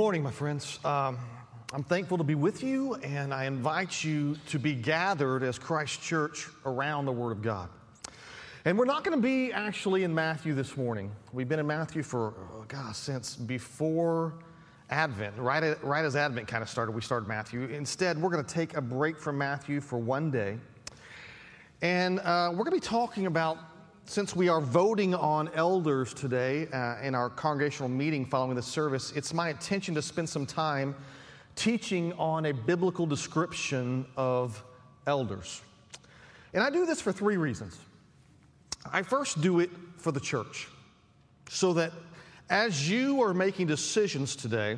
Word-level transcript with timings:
Good 0.00 0.04
morning, 0.04 0.22
my 0.22 0.30
friends. 0.30 0.82
Um, 0.82 1.18
I'm 1.74 1.82
thankful 1.82 2.16
to 2.16 2.24
be 2.24 2.34
with 2.34 2.62
you, 2.62 2.94
and 2.94 3.34
I 3.34 3.44
invite 3.44 4.02
you 4.02 4.34
to 4.46 4.58
be 4.58 4.72
gathered 4.72 5.42
as 5.42 5.58
Christ 5.58 6.00
Church 6.00 6.48
around 6.64 7.04
the 7.04 7.12
Word 7.12 7.32
of 7.32 7.42
God. 7.42 7.68
And 8.64 8.78
we're 8.78 8.86
not 8.86 9.04
going 9.04 9.18
to 9.18 9.22
be 9.22 9.52
actually 9.52 10.04
in 10.04 10.14
Matthew 10.14 10.54
this 10.54 10.74
morning. 10.78 11.12
We've 11.34 11.50
been 11.50 11.58
in 11.58 11.66
Matthew 11.66 12.02
for, 12.02 12.32
oh 12.50 12.64
gosh, 12.66 12.96
since 12.96 13.36
before 13.36 14.36
Advent. 14.88 15.36
Right, 15.36 15.62
at, 15.62 15.84
right 15.84 16.06
as 16.06 16.16
Advent 16.16 16.48
kind 16.48 16.62
of 16.62 16.70
started, 16.70 16.92
we 16.92 17.02
started 17.02 17.28
Matthew. 17.28 17.64
Instead, 17.64 18.16
we're 18.16 18.30
going 18.30 18.42
to 18.42 18.54
take 18.54 18.78
a 18.78 18.80
break 18.80 19.18
from 19.18 19.36
Matthew 19.36 19.82
for 19.82 19.98
one 19.98 20.30
day. 20.30 20.56
And 21.82 22.20
uh, 22.20 22.48
we're 22.52 22.64
going 22.64 22.80
to 22.80 22.80
be 22.80 22.80
talking 22.80 23.26
about 23.26 23.58
since 24.10 24.34
we 24.34 24.48
are 24.48 24.60
voting 24.60 25.14
on 25.14 25.48
elders 25.54 26.12
today 26.12 26.66
uh, 26.72 26.96
in 27.00 27.14
our 27.14 27.30
congregational 27.30 27.88
meeting 27.88 28.26
following 28.26 28.56
the 28.56 28.62
service, 28.62 29.12
it's 29.14 29.32
my 29.32 29.50
intention 29.50 29.94
to 29.94 30.02
spend 30.02 30.28
some 30.28 30.44
time 30.44 30.96
teaching 31.54 32.12
on 32.14 32.46
a 32.46 32.52
biblical 32.52 33.06
description 33.06 34.04
of 34.16 34.64
elders. 35.06 35.62
And 36.52 36.60
I 36.60 36.70
do 36.70 36.86
this 36.86 37.00
for 37.00 37.12
three 37.12 37.36
reasons. 37.36 37.78
I 38.92 39.04
first 39.04 39.42
do 39.42 39.60
it 39.60 39.70
for 39.96 40.10
the 40.10 40.18
church, 40.18 40.66
so 41.48 41.72
that 41.74 41.92
as 42.48 42.90
you 42.90 43.22
are 43.22 43.32
making 43.32 43.68
decisions 43.68 44.34
today 44.34 44.76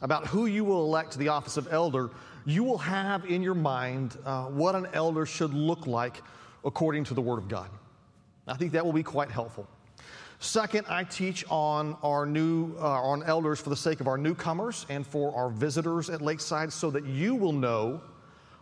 about 0.00 0.26
who 0.28 0.46
you 0.46 0.64
will 0.64 0.82
elect 0.82 1.12
to 1.12 1.18
the 1.18 1.28
office 1.28 1.58
of 1.58 1.70
elder, 1.70 2.08
you 2.46 2.64
will 2.64 2.78
have 2.78 3.26
in 3.26 3.42
your 3.42 3.54
mind 3.54 4.16
uh, 4.24 4.44
what 4.44 4.74
an 4.74 4.88
elder 4.94 5.26
should 5.26 5.52
look 5.52 5.86
like 5.86 6.22
according 6.64 7.04
to 7.04 7.12
the 7.12 7.20
Word 7.20 7.36
of 7.36 7.48
God. 7.48 7.68
I 8.46 8.54
think 8.54 8.72
that 8.72 8.84
will 8.84 8.92
be 8.92 9.02
quite 9.02 9.30
helpful. 9.30 9.66
Second, 10.38 10.86
I 10.88 11.04
teach 11.04 11.44
on 11.48 11.96
our 12.02 12.26
new 12.26 12.74
uh, 12.78 12.82
on 12.82 13.22
elders 13.22 13.58
for 13.58 13.70
the 13.70 13.76
sake 13.76 14.00
of 14.00 14.06
our 14.06 14.18
newcomers 14.18 14.84
and 14.90 15.06
for 15.06 15.34
our 15.34 15.48
visitors 15.48 16.10
at 16.10 16.20
Lakeside, 16.20 16.72
so 16.72 16.90
that 16.90 17.06
you 17.06 17.34
will 17.34 17.52
know 17.52 18.02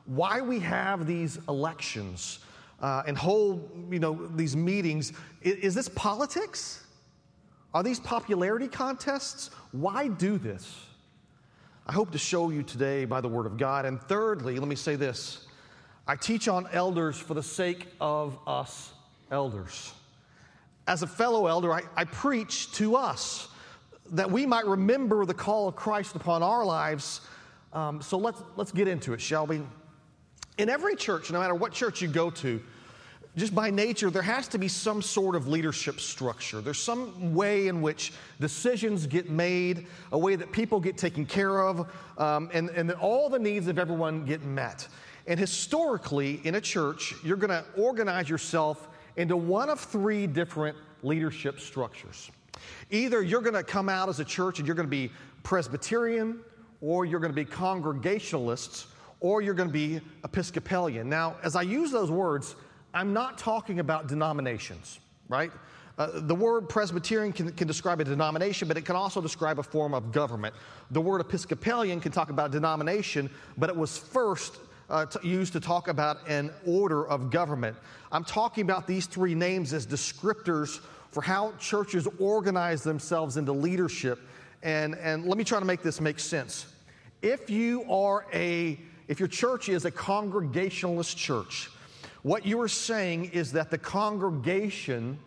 why 0.06 0.40
we 0.40 0.60
have 0.60 1.06
these 1.06 1.38
elections 1.48 2.38
uh, 2.80 3.02
and 3.06 3.18
hold 3.18 3.68
you 3.90 3.98
know 3.98 4.26
these 4.36 4.56
meetings. 4.56 5.12
Is, 5.42 5.56
is 5.56 5.74
this 5.74 5.88
politics? 5.88 6.84
Are 7.74 7.82
these 7.82 7.98
popularity 7.98 8.68
contests? 8.68 9.50
Why 9.72 10.06
do 10.06 10.38
this? 10.38 10.86
I 11.86 11.92
hope 11.92 12.12
to 12.12 12.18
show 12.18 12.50
you 12.50 12.62
today 12.62 13.04
by 13.04 13.20
the 13.20 13.28
Word 13.28 13.46
of 13.46 13.58
God. 13.58 13.84
And 13.84 14.00
thirdly, 14.00 14.58
let 14.60 14.68
me 14.68 14.76
say 14.76 14.94
this 14.94 15.48
I 16.06 16.14
teach 16.14 16.46
on 16.46 16.68
elders 16.72 17.18
for 17.18 17.34
the 17.34 17.42
sake 17.42 17.88
of 18.00 18.38
us 18.46 18.92
elders. 19.30 19.92
As 20.86 21.02
a 21.02 21.06
fellow 21.06 21.46
elder, 21.46 21.72
I, 21.72 21.82
I 21.96 22.04
preach 22.04 22.70
to 22.72 22.96
us 22.96 23.48
that 24.10 24.30
we 24.30 24.44
might 24.46 24.66
remember 24.66 25.24
the 25.24 25.34
call 25.34 25.68
of 25.68 25.76
Christ 25.76 26.14
upon 26.14 26.42
our 26.42 26.64
lives. 26.64 27.20
Um, 27.72 28.02
so 28.02 28.18
let's, 28.18 28.42
let's 28.56 28.72
get 28.72 28.86
into 28.86 29.14
it, 29.14 29.20
shall 29.20 29.46
we? 29.46 29.62
In 30.58 30.68
every 30.68 30.94
church, 30.94 31.30
no 31.30 31.40
matter 31.40 31.54
what 31.54 31.72
church 31.72 32.02
you 32.02 32.08
go 32.08 32.30
to, 32.30 32.62
just 33.36 33.52
by 33.52 33.70
nature, 33.70 34.10
there 34.10 34.22
has 34.22 34.46
to 34.48 34.58
be 34.58 34.68
some 34.68 35.02
sort 35.02 35.34
of 35.34 35.48
leadership 35.48 35.98
structure. 35.98 36.60
There's 36.60 36.80
some 36.80 37.34
way 37.34 37.66
in 37.66 37.82
which 37.82 38.12
decisions 38.38 39.08
get 39.08 39.28
made, 39.28 39.88
a 40.12 40.18
way 40.18 40.36
that 40.36 40.52
people 40.52 40.78
get 40.78 40.96
taken 40.96 41.26
care 41.26 41.60
of, 41.60 41.90
um, 42.16 42.48
and, 42.52 42.70
and 42.70 42.88
that 42.88 42.98
all 43.00 43.28
the 43.28 43.38
needs 43.38 43.66
of 43.66 43.76
everyone 43.76 44.24
get 44.24 44.44
met. 44.44 44.86
And 45.26 45.40
historically, 45.40 46.40
in 46.44 46.54
a 46.54 46.60
church, 46.60 47.14
you're 47.24 47.36
going 47.36 47.50
to 47.50 47.64
organize 47.76 48.28
yourself 48.28 48.86
into 49.16 49.36
one 49.36 49.70
of 49.70 49.80
three 49.80 50.26
different 50.26 50.76
leadership 51.02 51.60
structures. 51.60 52.30
Either 52.90 53.22
you're 53.22 53.42
going 53.42 53.54
to 53.54 53.62
come 53.62 53.88
out 53.88 54.08
as 54.08 54.20
a 54.20 54.24
church 54.24 54.58
and 54.58 54.66
you're 54.66 54.76
going 54.76 54.86
to 54.86 54.90
be 54.90 55.10
Presbyterian, 55.42 56.40
or 56.80 57.04
you're 57.04 57.20
going 57.20 57.32
to 57.32 57.36
be 57.36 57.44
Congregationalists, 57.44 58.86
or 59.20 59.40
you're 59.40 59.54
going 59.54 59.68
to 59.68 59.72
be 59.72 60.00
Episcopalian. 60.24 61.08
Now, 61.08 61.36
as 61.42 61.56
I 61.56 61.62
use 61.62 61.90
those 61.90 62.10
words, 62.10 62.56
I'm 62.92 63.12
not 63.12 63.38
talking 63.38 63.80
about 63.80 64.06
denominations, 64.06 65.00
right? 65.28 65.50
Uh, 65.96 66.08
the 66.12 66.34
word 66.34 66.68
Presbyterian 66.68 67.32
can, 67.32 67.52
can, 67.52 67.66
describe 67.68 68.00
a 68.00 68.04
denomination, 68.04 68.66
but 68.66 68.76
it 68.76 68.84
can 68.84 68.96
also 68.96 69.20
describe 69.20 69.58
a 69.58 69.62
form 69.62 69.94
of 69.94 70.10
government. 70.10 70.54
The 70.90 71.00
word 71.00 71.20
Episcopalian 71.20 72.00
can 72.00 72.10
talk 72.10 72.30
about 72.30 72.50
denomination, 72.50 73.30
but 73.56 73.70
it 73.70 73.76
was 73.76 73.96
first 73.96 74.56
uh, 74.90 75.06
to, 75.06 75.26
used 75.26 75.52
to 75.54 75.60
talk 75.60 75.88
about 75.88 76.18
an 76.28 76.50
order 76.66 77.06
of 77.06 77.30
government. 77.30 77.76
I'm 78.12 78.24
talking 78.24 78.62
about 78.62 78.86
these 78.86 79.06
three 79.06 79.34
names 79.34 79.72
as 79.72 79.86
descriptors 79.86 80.80
for 81.10 81.22
how 81.22 81.52
churches 81.58 82.08
organize 82.18 82.82
themselves 82.82 83.36
into 83.36 83.52
leadership. 83.52 84.20
And, 84.62 84.94
and 84.96 85.26
let 85.26 85.38
me 85.38 85.44
try 85.44 85.58
to 85.58 85.64
make 85.64 85.82
this 85.82 86.00
make 86.00 86.18
sense. 86.18 86.66
If 87.22 87.48
you 87.48 87.84
are 87.90 88.26
a, 88.32 88.78
if 89.08 89.20
your 89.20 89.28
church 89.28 89.68
is 89.68 89.84
a 89.84 89.90
congregationalist 89.90 91.16
church, 91.16 91.70
what 92.22 92.46
you 92.46 92.60
are 92.60 92.68
saying 92.68 93.26
is 93.26 93.52
that 93.52 93.70
the 93.70 93.78
congregation 93.78 95.18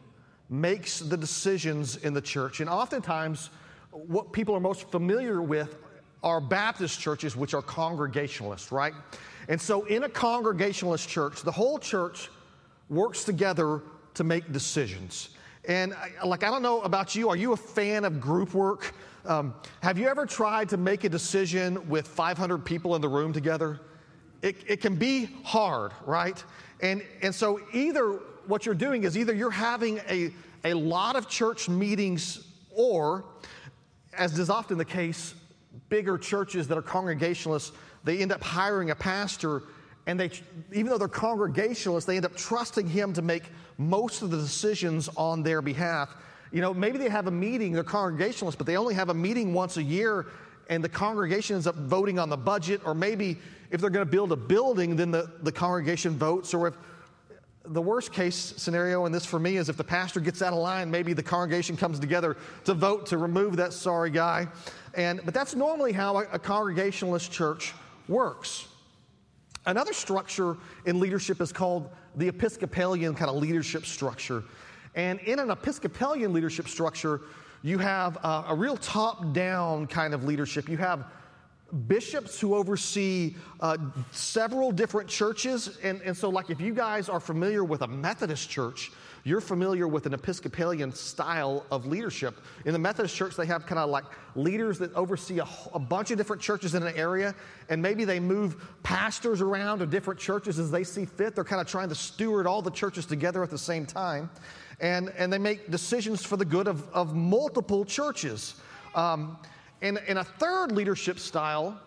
makes 0.50 1.00
the 1.00 1.18
decisions 1.18 1.98
in 1.98 2.14
the 2.14 2.22
church. 2.22 2.60
And 2.60 2.70
oftentimes, 2.70 3.50
what 3.92 4.34
people 4.34 4.56
are 4.56 4.60
most 4.60 4.90
familiar 4.90 5.42
with 5.42 5.76
are 6.24 6.42
Baptist 6.42 7.00
churches, 7.00 7.36
which 7.36 7.54
are 7.54 7.62
congregationalists, 7.62 8.72
right? 8.72 8.94
And 9.48 9.60
so, 9.60 9.86
in 9.86 10.04
a 10.04 10.10
congregationalist 10.10 11.08
church, 11.08 11.42
the 11.42 11.52
whole 11.52 11.80
church 11.80 12.30
works 12.90 13.24
together 13.24 13.82
to 14.16 14.24
make 14.24 14.52
decisions. 14.52 15.30
And 15.66 15.96
like, 16.26 16.44
I 16.44 16.50
don't 16.50 16.62
know 16.62 16.82
about 16.82 17.16
you, 17.16 17.30
are 17.30 17.36
you 17.36 17.54
a 17.54 17.58
fan 17.58 18.06
of 18.06 18.20
group 18.22 18.54
work? 18.54 18.94
Um, 19.26 19.54
have 19.82 19.98
you 19.98 20.08
ever 20.08 20.26
tried 20.26 20.70
to 20.70 20.78
make 20.78 21.04
a 21.04 21.10
decision 21.10 21.88
with 21.90 22.08
500 22.08 22.60
people 22.60 22.96
in 22.96 23.02
the 23.02 23.10
room 23.10 23.34
together? 23.34 23.82
It, 24.42 24.56
it 24.68 24.82
can 24.82 24.96
be 24.96 25.30
hard, 25.44 25.92
right? 26.06 26.42
And, 26.82 27.04
and 27.22 27.34
so, 27.34 27.62
either 27.74 28.20
what 28.48 28.66
you're 28.66 28.76
doing 28.76 29.04
is 29.04 29.18
either 29.18 29.34
you're 29.34 29.52
having 29.52 30.00
a, 30.10 30.32
a 30.64 30.74
lot 30.74 31.16
of 31.16 31.28
church 31.28 31.70
meetings, 31.70 32.46
or, 32.72 33.26
as 34.14 34.38
is 34.40 34.50
often 34.50 34.78
the 34.78 34.86
case, 34.86 35.34
bigger 35.90 36.18
churches 36.18 36.68
that 36.68 36.78
are 36.78 36.82
congregationalists 36.82 37.72
they 38.08 38.20
end 38.20 38.32
up 38.32 38.42
hiring 38.42 38.92
a 38.92 38.96
pastor, 38.96 39.64
and 40.06 40.18
they, 40.18 40.32
even 40.72 40.88
though 40.88 40.98
they're 40.98 41.10
congregationalists, 41.10 42.08
they 42.08 42.16
end 42.16 42.26
up 42.26 42.38
trusting 42.38 42.88
him 42.88 43.12
to 43.12 43.22
make 43.22 43.44
most 43.78 44.22
of 44.22 44.32
the 44.32 44.38
decisions 44.38 45.10
on 45.18 45.44
their 45.44 45.62
behalf. 45.62 46.16
You 46.54 46.62
know, 46.62 46.74
maybe 46.74 46.98
they 46.98 47.10
have 47.10 47.28
a 47.28 47.32
meeting, 47.32 47.74
they're 47.74 47.84
congregationalists, 47.84 48.56
but 48.56 48.66
they 48.66 48.78
only 48.78 48.94
have 48.94 49.10
a 49.10 49.14
meeting 49.14 49.54
once 49.54 49.76
a 49.76 49.84
year, 49.84 50.28
and 50.70 50.82
the 50.82 50.88
congregation 50.88 51.56
ends 51.56 51.68
up 51.68 51.76
voting 51.76 52.18
on 52.18 52.30
the 52.30 52.38
budget, 52.38 52.80
or 52.86 52.96
maybe 52.96 53.38
if 53.72 53.82
they're 53.82 53.90
going 53.90 54.06
to 54.06 54.10
build 54.10 54.32
a 54.32 54.38
building, 54.38 54.96
then 54.96 55.12
the, 55.12 55.30
the 55.42 55.52
congregation 55.52 56.18
votes, 56.18 56.54
or 56.54 56.70
if 56.70 56.76
the 57.66 57.82
worst 57.82 58.14
case 58.14 58.54
scenario, 58.56 59.06
and 59.06 59.14
this 59.14 59.26
for 59.26 59.40
me, 59.40 59.58
is 59.58 59.68
if 59.68 59.76
the 59.76 59.84
pastor 59.84 60.22
gets 60.22 60.42
out 60.42 60.54
of 60.54 60.60
line, 60.60 60.90
maybe 60.90 61.12
the 61.12 61.24
congregation 61.24 61.76
comes 61.76 62.00
together 62.00 62.38
to 62.64 62.74
vote 62.74 63.08
to 63.08 63.18
remove 63.18 63.58
that 63.58 63.74
sorry 63.74 64.10
guy. 64.10 64.48
And, 64.98 65.22
but 65.24 65.34
that's 65.34 65.56
normally 65.56 65.94
how 65.94 66.18
a, 66.18 66.24
a 66.34 66.40
congregationalist 66.40 67.32
church 67.32 67.74
works. 68.08 68.68
Another 69.66 69.94
structure 69.94 70.58
in 70.86 71.00
leadership 71.00 71.40
is 71.40 71.54
called 71.54 71.90
the 72.16 72.28
Episcopalian 72.28 73.14
kind 73.14 73.30
of 73.30 73.38
leadership 73.38 73.86
structure. 73.86 74.44
And 74.96 75.20
in 75.20 75.40
an 75.40 75.52
Episcopalian 75.52 76.34
leadership 76.34 76.68
structure, 76.68 77.22
you 77.62 77.78
have 77.78 78.18
a, 78.18 78.46
a 78.50 78.56
real 78.56 78.78
top 78.78 79.34
down 79.34 79.86
kind 79.88 80.14
of 80.14 80.24
leadership. 80.24 80.68
You 80.68 80.78
have 80.78 81.06
bishops 81.88 82.40
who 82.40 82.56
oversee 82.56 83.36
uh, 83.60 83.78
several 84.12 84.72
different 84.72 85.10
churches. 85.10 85.78
And, 85.84 86.02
and 86.02 86.18
so, 86.18 86.30
like, 86.30 86.50
if 86.50 86.60
you 86.60 86.74
guys 86.74 87.10
are 87.10 87.20
familiar 87.20 87.64
with 87.64 87.82
a 87.82 87.88
Methodist 87.88 88.50
church, 88.50 88.92
you're 89.28 89.42
familiar 89.42 89.90
with 89.90 90.06
an 90.06 90.14
Episcopalian 90.14 90.94
style 90.94 91.66
of 91.70 91.86
leadership. 91.86 92.40
In 92.64 92.72
the 92.72 92.80
Methodist 92.80 93.14
church, 93.14 93.36
they 93.36 93.46
have 93.46 93.66
kind 93.66 93.78
of 93.78 93.90
like 93.90 94.06
leaders 94.36 94.80
that 94.80 94.94
oversee 94.96 95.40
a, 95.40 95.48
a, 95.74 95.80
bunch 95.80 96.12
of 96.12 96.18
different 96.18 96.42
churches 96.42 96.76
in 96.76 96.84
an 96.84 96.96
area, 96.96 97.36
and 97.68 97.82
maybe 97.82 98.06
they 98.06 98.22
move 98.22 98.56
pastors 98.84 99.42
around 99.42 99.80
to 99.80 99.86
different 99.86 100.18
churches 100.18 100.60
as 100.60 100.72
they 100.72 100.86
see 100.86 101.04
fit. 101.04 101.36
They're 101.36 101.44
kind 101.44 101.60
of 101.60 101.68
trying 101.68 101.90
to 101.90 101.96
steward 101.96 102.48
all 102.48 102.62
the 102.62 102.72
churches 102.72 103.06
together 103.06 103.44
at 103.44 103.50
the 103.50 103.58
same 103.58 103.86
time. 103.86 104.30
And, 104.80 105.10
and 105.18 105.34
they 105.34 105.40
make 105.40 105.70
decisions 105.70 106.24
for 106.24 106.38
the 106.38 106.46
good 106.46 106.70
of, 106.70 106.88
of 106.94 107.14
multiple 107.14 107.84
churches. 107.84 108.56
Um, 108.96 109.38
and, 109.82 109.98
and 110.08 110.20
a 110.20 110.24
third 110.24 110.72
leadership 110.72 111.20
style 111.20 111.78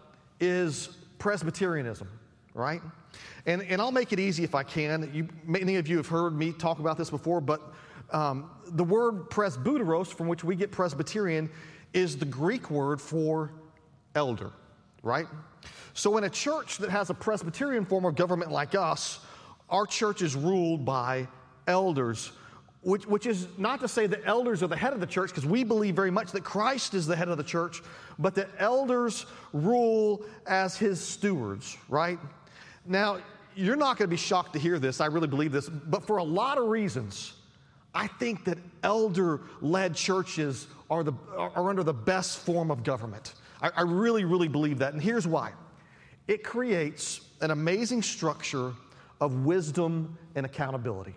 is 0.40 0.90
Presbyterianism, 1.18 2.08
right? 2.52 2.82
And, 3.46 3.62
and 3.62 3.80
I'll 3.80 3.92
make 3.92 4.12
it 4.12 4.20
easy 4.20 4.44
if 4.44 4.54
I 4.54 4.62
can. 4.62 5.10
You, 5.12 5.28
many 5.44 5.76
of 5.76 5.88
you 5.88 5.96
have 5.96 6.08
heard 6.08 6.36
me 6.36 6.52
talk 6.52 6.78
about 6.78 6.98
this 6.98 7.10
before, 7.10 7.40
but 7.40 7.60
um, 8.10 8.50
the 8.66 8.84
word 8.84 9.30
presbyteros, 9.30 10.08
from 10.08 10.28
which 10.28 10.44
we 10.44 10.56
get 10.56 10.70
Presbyterian, 10.70 11.48
is 11.92 12.16
the 12.16 12.24
Greek 12.24 12.70
word 12.70 13.00
for 13.00 13.52
elder, 14.14 14.50
right? 15.02 15.26
So 15.94 16.16
in 16.18 16.24
a 16.24 16.30
church 16.30 16.78
that 16.78 16.90
has 16.90 17.10
a 17.10 17.14
Presbyterian 17.14 17.84
form 17.84 18.04
of 18.04 18.14
government 18.16 18.50
like 18.50 18.74
us, 18.74 19.20
our 19.68 19.86
church 19.86 20.22
is 20.22 20.34
ruled 20.34 20.84
by 20.84 21.28
elders. 21.66 22.32
which, 22.82 23.06
which 23.06 23.26
is 23.26 23.46
not 23.58 23.80
to 23.80 23.88
say 23.88 24.06
that 24.06 24.22
elders 24.24 24.62
are 24.62 24.66
the 24.66 24.76
head 24.76 24.92
of 24.92 25.00
the 25.00 25.06
church, 25.06 25.30
because 25.30 25.44
we 25.44 25.64
believe 25.64 25.94
very 25.94 26.10
much 26.10 26.32
that 26.32 26.44
Christ 26.44 26.94
is 26.94 27.06
the 27.06 27.16
head 27.16 27.28
of 27.28 27.36
the 27.36 27.44
church, 27.44 27.82
but 28.18 28.34
that 28.36 28.48
elders 28.58 29.26
rule 29.52 30.24
as 30.46 30.76
his 30.76 31.00
stewards, 31.00 31.76
right? 31.88 32.18
Now, 32.86 33.18
you're 33.54 33.76
not 33.76 33.98
going 33.98 34.08
to 34.08 34.10
be 34.10 34.16
shocked 34.16 34.52
to 34.54 34.58
hear 34.58 34.78
this. 34.78 35.00
I 35.00 35.06
really 35.06 35.28
believe 35.28 35.52
this, 35.52 35.68
but 35.68 36.06
for 36.06 36.18
a 36.18 36.24
lot 36.24 36.58
of 36.58 36.68
reasons, 36.68 37.34
I 37.94 38.06
think 38.06 38.44
that 38.44 38.58
elder 38.82 39.40
led 39.60 39.94
churches 39.94 40.66
are, 40.88 41.02
the, 41.02 41.12
are 41.36 41.68
under 41.68 41.82
the 41.82 41.92
best 41.92 42.40
form 42.40 42.70
of 42.70 42.84
government. 42.84 43.34
I, 43.60 43.70
I 43.76 43.82
really, 43.82 44.24
really 44.24 44.48
believe 44.48 44.78
that. 44.78 44.92
And 44.92 45.02
here's 45.02 45.26
why 45.26 45.52
it 46.28 46.44
creates 46.44 47.20
an 47.40 47.50
amazing 47.50 48.02
structure 48.02 48.72
of 49.20 49.44
wisdom 49.44 50.16
and 50.34 50.46
accountability. 50.46 51.14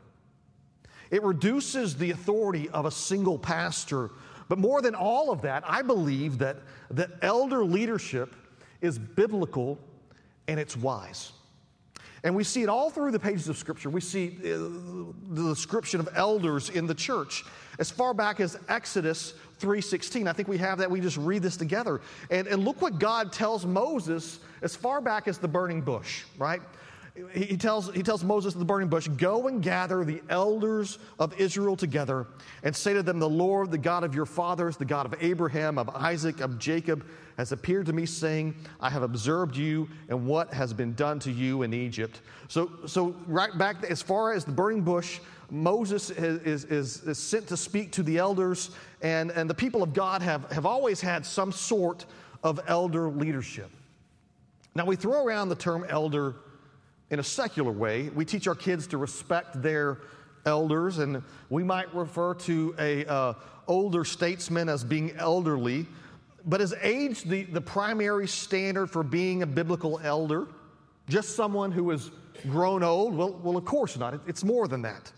It 1.11 1.21
reduces 1.23 1.95
the 1.95 2.11
authority 2.11 2.69
of 2.69 2.85
a 2.85 2.91
single 2.91 3.37
pastor. 3.37 4.09
But 4.49 4.57
more 4.57 4.81
than 4.81 4.95
all 4.95 5.31
of 5.31 5.43
that, 5.43 5.63
I 5.67 5.83
believe 5.83 6.39
that, 6.39 6.57
that 6.91 7.11
elder 7.21 7.63
leadership 7.63 8.35
is 8.81 8.97
biblical 8.97 9.77
and 10.47 10.59
it's 10.59 10.75
wise. 10.75 11.31
And 12.23 12.35
we 12.35 12.43
see 12.43 12.63
it 12.63 12.69
all 12.69 12.89
through 12.89 13.11
the 13.11 13.19
pages 13.19 13.49
of 13.49 13.57
Scripture. 13.57 13.89
We 13.89 13.99
see 13.99 14.37
uh, 14.39 14.57
the 15.29 15.49
description 15.49 15.99
of 15.99 16.07
elders 16.15 16.69
in 16.69 16.87
the 16.87 16.93
church 16.95 17.43
as 17.79 17.91
far 17.91 18.13
back 18.13 18.39
as 18.39 18.57
Exodus 18.69 19.33
3.16. 19.59 20.27
I 20.27 20.33
think 20.33 20.47
we 20.47 20.57
have 20.57 20.77
that. 20.77 20.89
We 20.89 21.01
just 21.01 21.17
read 21.17 21.41
this 21.41 21.57
together. 21.57 21.99
And, 22.29 22.47
and 22.47 22.63
look 22.63 22.81
what 22.81 22.97
God 22.97 23.33
tells 23.33 23.65
Moses 23.65 24.39
as 24.61 24.75
far 24.75 25.01
back 25.01 25.27
as 25.27 25.37
the 25.37 25.47
burning 25.47 25.81
bush, 25.81 26.23
right? 26.37 26.61
He 27.31 27.57
tells, 27.57 27.93
he 27.93 28.01
tells 28.01 28.23
Moses 28.23 28.53
at 28.53 28.59
the 28.59 28.65
burning 28.65 28.87
bush, 28.87 29.07
Go 29.07 29.47
and 29.47 29.61
gather 29.61 30.03
the 30.03 30.21
elders 30.29 30.97
of 31.19 31.39
Israel 31.39 31.75
together 31.75 32.25
and 32.63 32.75
say 32.75 32.93
to 32.93 33.03
them, 33.03 33.19
The 33.19 33.29
Lord, 33.29 33.69
the 33.69 33.77
God 33.77 34.03
of 34.03 34.15
your 34.15 34.25
fathers, 34.25 34.77
the 34.77 34.85
God 34.85 35.05
of 35.05 35.13
Abraham, 35.21 35.77
of 35.77 35.89
Isaac, 35.89 36.41
of 36.41 36.57
Jacob, 36.57 37.05
has 37.37 37.51
appeared 37.51 37.85
to 37.85 37.93
me, 37.93 38.07
saying, 38.07 38.55
I 38.79 38.89
have 38.89 39.03
observed 39.03 39.55
you 39.55 39.89
and 40.09 40.25
what 40.25 40.51
has 40.53 40.73
been 40.73 40.95
done 40.95 41.19
to 41.19 41.31
you 41.31 41.61
in 41.61 41.71
Egypt. 41.73 42.21
So, 42.47 42.71
so 42.87 43.15
right 43.27 43.55
back 43.59 43.83
as 43.83 44.01
far 44.01 44.33
as 44.33 44.43
the 44.43 44.51
burning 44.51 44.81
bush, 44.81 45.19
Moses 45.51 46.09
is, 46.09 46.65
is, 46.65 47.03
is 47.03 47.17
sent 47.19 47.47
to 47.49 47.57
speak 47.57 47.91
to 47.91 48.01
the 48.03 48.17
elders, 48.17 48.71
and, 49.03 49.29
and 49.31 49.47
the 49.47 49.53
people 49.53 49.83
of 49.83 49.93
God 49.93 50.23
have, 50.23 50.51
have 50.51 50.65
always 50.65 50.99
had 50.99 51.27
some 51.27 51.51
sort 51.51 52.05
of 52.41 52.59
elder 52.67 53.09
leadership. 53.09 53.69
Now, 54.73 54.85
we 54.85 54.95
throw 54.95 55.23
around 55.23 55.49
the 55.49 55.55
term 55.55 55.85
elder 55.87 56.35
in 57.13 57.19
a 57.19 57.23
secular 57.23 57.71
way. 57.71 58.09
We 58.09 58.25
teach 58.25 58.47
our 58.47 58.55
kids 58.55 58.87
to 58.87 58.97
respect 58.97 59.61
their 59.61 59.99
elders, 60.45 60.97
and 60.97 61.21
we 61.49 61.63
might 61.63 61.93
refer 61.93 62.33
to 62.33 62.75
a 62.79 63.05
uh, 63.05 63.33
older 63.67 64.03
statesman 64.03 64.67
as 64.67 64.83
being 64.83 65.11
elderly. 65.17 65.85
But 66.43 66.59
is 66.59 66.73
age 66.81 67.23
the, 67.23 67.43
the 67.43 67.61
primary 67.61 68.27
standard 68.27 68.89
for 68.89 69.03
being 69.03 69.43
a 69.43 69.45
biblical 69.45 69.99
elder? 70.03 70.47
Just 71.07 71.35
someone 71.35 71.71
who 71.71 71.91
is 71.91 72.09
grown 72.49 72.81
old? 72.81 73.15
Well, 73.15 73.39
well, 73.43 73.57
of 73.57 73.63
course 73.63 73.95
not. 73.95 74.19
It's 74.25 74.43
more 74.43 74.67
than 74.67 74.81
that. 74.81 75.11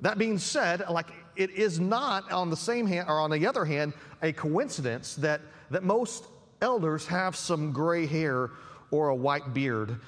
That 0.00 0.16
being 0.16 0.38
said, 0.38 0.84
like 0.88 1.08
it 1.36 1.50
is 1.50 1.78
not 1.78 2.32
on 2.32 2.48
the 2.48 2.56
same 2.56 2.86
hand, 2.86 3.10
or 3.10 3.20
on 3.20 3.30
the 3.30 3.46
other 3.46 3.66
hand, 3.66 3.92
a 4.22 4.32
coincidence 4.32 5.16
that, 5.16 5.42
that 5.70 5.84
most 5.84 6.24
elders 6.62 7.06
have 7.06 7.36
some 7.36 7.72
gray 7.72 8.06
hair 8.06 8.52
or 8.90 9.10
a 9.10 9.14
white 9.14 9.52
beard. 9.52 10.00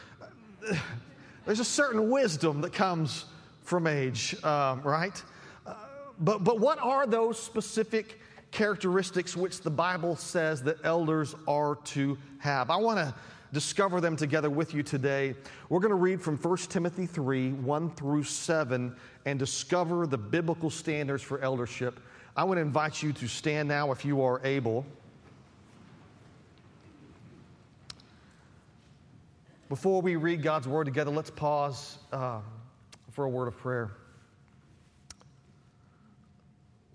There's 1.48 1.60
a 1.60 1.64
certain 1.64 2.10
wisdom 2.10 2.60
that 2.60 2.74
comes 2.74 3.24
from 3.62 3.86
age, 3.86 4.36
um, 4.44 4.82
right? 4.82 5.22
Uh, 5.66 5.76
but, 6.18 6.44
but 6.44 6.60
what 6.60 6.78
are 6.78 7.06
those 7.06 7.40
specific 7.40 8.20
characteristics 8.50 9.34
which 9.34 9.62
the 9.62 9.70
Bible 9.70 10.14
says 10.14 10.62
that 10.64 10.76
elders 10.84 11.34
are 11.46 11.76
to 11.84 12.18
have? 12.38 12.68
I 12.68 12.76
want 12.76 12.98
to 12.98 13.14
discover 13.50 13.98
them 13.98 14.14
together 14.14 14.50
with 14.50 14.74
you 14.74 14.82
today. 14.82 15.34
We're 15.70 15.80
going 15.80 15.88
to 15.88 15.94
read 15.94 16.20
from 16.20 16.36
1 16.36 16.56
Timothy 16.68 17.06
3 17.06 17.52
1 17.52 17.90
through 17.92 18.24
7 18.24 18.94
and 19.24 19.38
discover 19.38 20.06
the 20.06 20.18
biblical 20.18 20.68
standards 20.68 21.22
for 21.22 21.40
eldership. 21.40 21.98
I 22.36 22.44
want 22.44 22.58
to 22.58 22.62
invite 22.62 23.02
you 23.02 23.14
to 23.14 23.26
stand 23.26 23.70
now 23.70 23.90
if 23.90 24.04
you 24.04 24.20
are 24.20 24.42
able. 24.44 24.84
Before 29.68 30.00
we 30.00 30.16
read 30.16 30.42
God's 30.42 30.66
word 30.66 30.84
together, 30.84 31.10
let's 31.10 31.30
pause 31.30 31.98
uh, 32.10 32.40
for 33.10 33.26
a 33.26 33.28
word 33.28 33.48
of 33.48 33.56
prayer. 33.58 33.90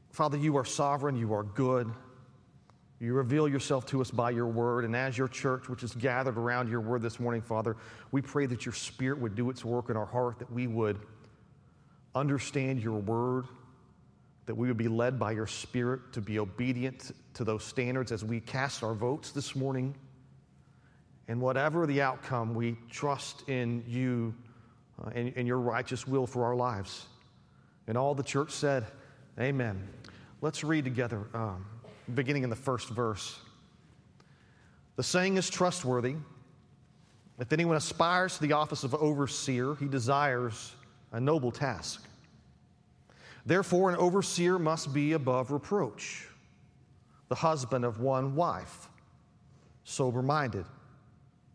Father, 0.09 0.37
you 0.37 0.57
are 0.57 0.65
sovereign, 0.65 1.15
you 1.15 1.33
are 1.33 1.43
good. 1.43 1.91
You 2.99 3.13
reveal 3.13 3.47
yourself 3.47 3.85
to 3.87 4.01
us 4.01 4.09
by 4.09 4.31
your 4.31 4.47
word. 4.47 4.85
And 4.85 4.95
as 4.95 5.17
your 5.17 5.27
church, 5.27 5.69
which 5.69 5.83
is 5.83 5.93
gathered 5.93 6.37
around 6.37 6.69
your 6.69 6.79
word 6.79 7.01
this 7.01 7.19
morning, 7.19 7.41
Father, 7.41 7.75
we 8.11 8.21
pray 8.21 8.45
that 8.45 8.65
your 8.65 8.73
spirit 8.73 9.19
would 9.19 9.35
do 9.35 9.49
its 9.49 9.65
work 9.65 9.89
in 9.89 9.97
our 9.97 10.05
heart, 10.05 10.39
that 10.39 10.51
we 10.51 10.67
would 10.67 10.99
understand 12.15 12.81
your 12.81 12.99
word, 12.99 13.45
that 14.45 14.55
we 14.55 14.67
would 14.67 14.77
be 14.77 14.87
led 14.87 15.19
by 15.19 15.31
your 15.31 15.47
spirit 15.47 16.13
to 16.13 16.21
be 16.21 16.39
obedient 16.39 17.11
to 17.33 17.43
those 17.43 17.63
standards 17.63 18.11
as 18.11 18.23
we 18.23 18.39
cast 18.39 18.83
our 18.83 18.93
votes 18.93 19.31
this 19.31 19.55
morning. 19.55 19.93
And 21.27 21.39
whatever 21.39 21.87
the 21.87 22.01
outcome, 22.01 22.53
we 22.53 22.77
trust 22.89 23.47
in 23.47 23.83
you 23.87 24.33
uh, 25.01 25.09
and, 25.15 25.33
and 25.35 25.47
your 25.47 25.59
righteous 25.59 26.07
will 26.07 26.27
for 26.27 26.43
our 26.45 26.55
lives. 26.55 27.05
And 27.87 27.97
all 27.97 28.13
the 28.13 28.23
church 28.23 28.51
said, 28.51 28.85
Amen. 29.39 29.87
Let's 30.41 30.63
read 30.63 30.83
together, 30.83 31.25
um, 31.33 31.65
beginning 32.13 32.43
in 32.43 32.49
the 32.49 32.55
first 32.55 32.89
verse. 32.89 33.39
The 34.95 35.03
saying 35.03 35.37
is 35.37 35.49
trustworthy. 35.49 36.15
If 37.39 37.51
anyone 37.51 37.77
aspires 37.77 38.35
to 38.35 38.41
the 38.41 38.53
office 38.53 38.83
of 38.83 38.93
overseer, 38.93 39.75
he 39.75 39.87
desires 39.87 40.73
a 41.11 41.19
noble 41.19 41.51
task. 41.51 42.05
Therefore, 43.45 43.89
an 43.89 43.95
overseer 43.95 44.59
must 44.59 44.93
be 44.93 45.13
above 45.13 45.51
reproach, 45.51 46.27
the 47.29 47.35
husband 47.35 47.83
of 47.83 47.99
one 47.99 48.35
wife, 48.35 48.89
sober 49.83 50.21
minded 50.21 50.65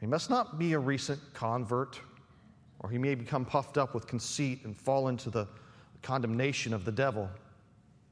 He 0.00 0.06
must 0.06 0.30
not 0.30 0.58
be 0.58 0.74
a 0.74 0.78
recent 0.78 1.20
convert, 1.32 2.00
or 2.80 2.90
he 2.90 2.98
may 2.98 3.14
become 3.14 3.44
puffed 3.44 3.78
up 3.78 3.94
with 3.94 4.06
conceit 4.06 4.64
and 4.64 4.76
fall 4.76 5.08
into 5.08 5.30
the 5.30 5.48
condemnation 6.02 6.74
of 6.74 6.84
the 6.84 6.92
devil. 6.92 7.28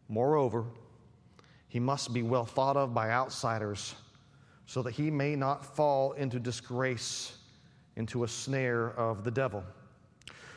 Moreover, 0.08 0.64
he 1.68 1.78
must 1.80 2.12
be 2.14 2.22
well 2.22 2.44
thought 2.44 2.76
of 2.76 2.94
by 2.94 3.10
outsiders 3.10 3.94
so 4.66 4.82
that 4.82 4.92
he 4.92 5.10
may 5.10 5.36
not 5.36 5.64
fall 5.64 6.12
into 6.12 6.38
disgrace, 6.38 7.36
into 7.96 8.24
a 8.24 8.28
snare 8.28 8.92
of 8.98 9.24
the 9.24 9.30
devil. 9.30 9.62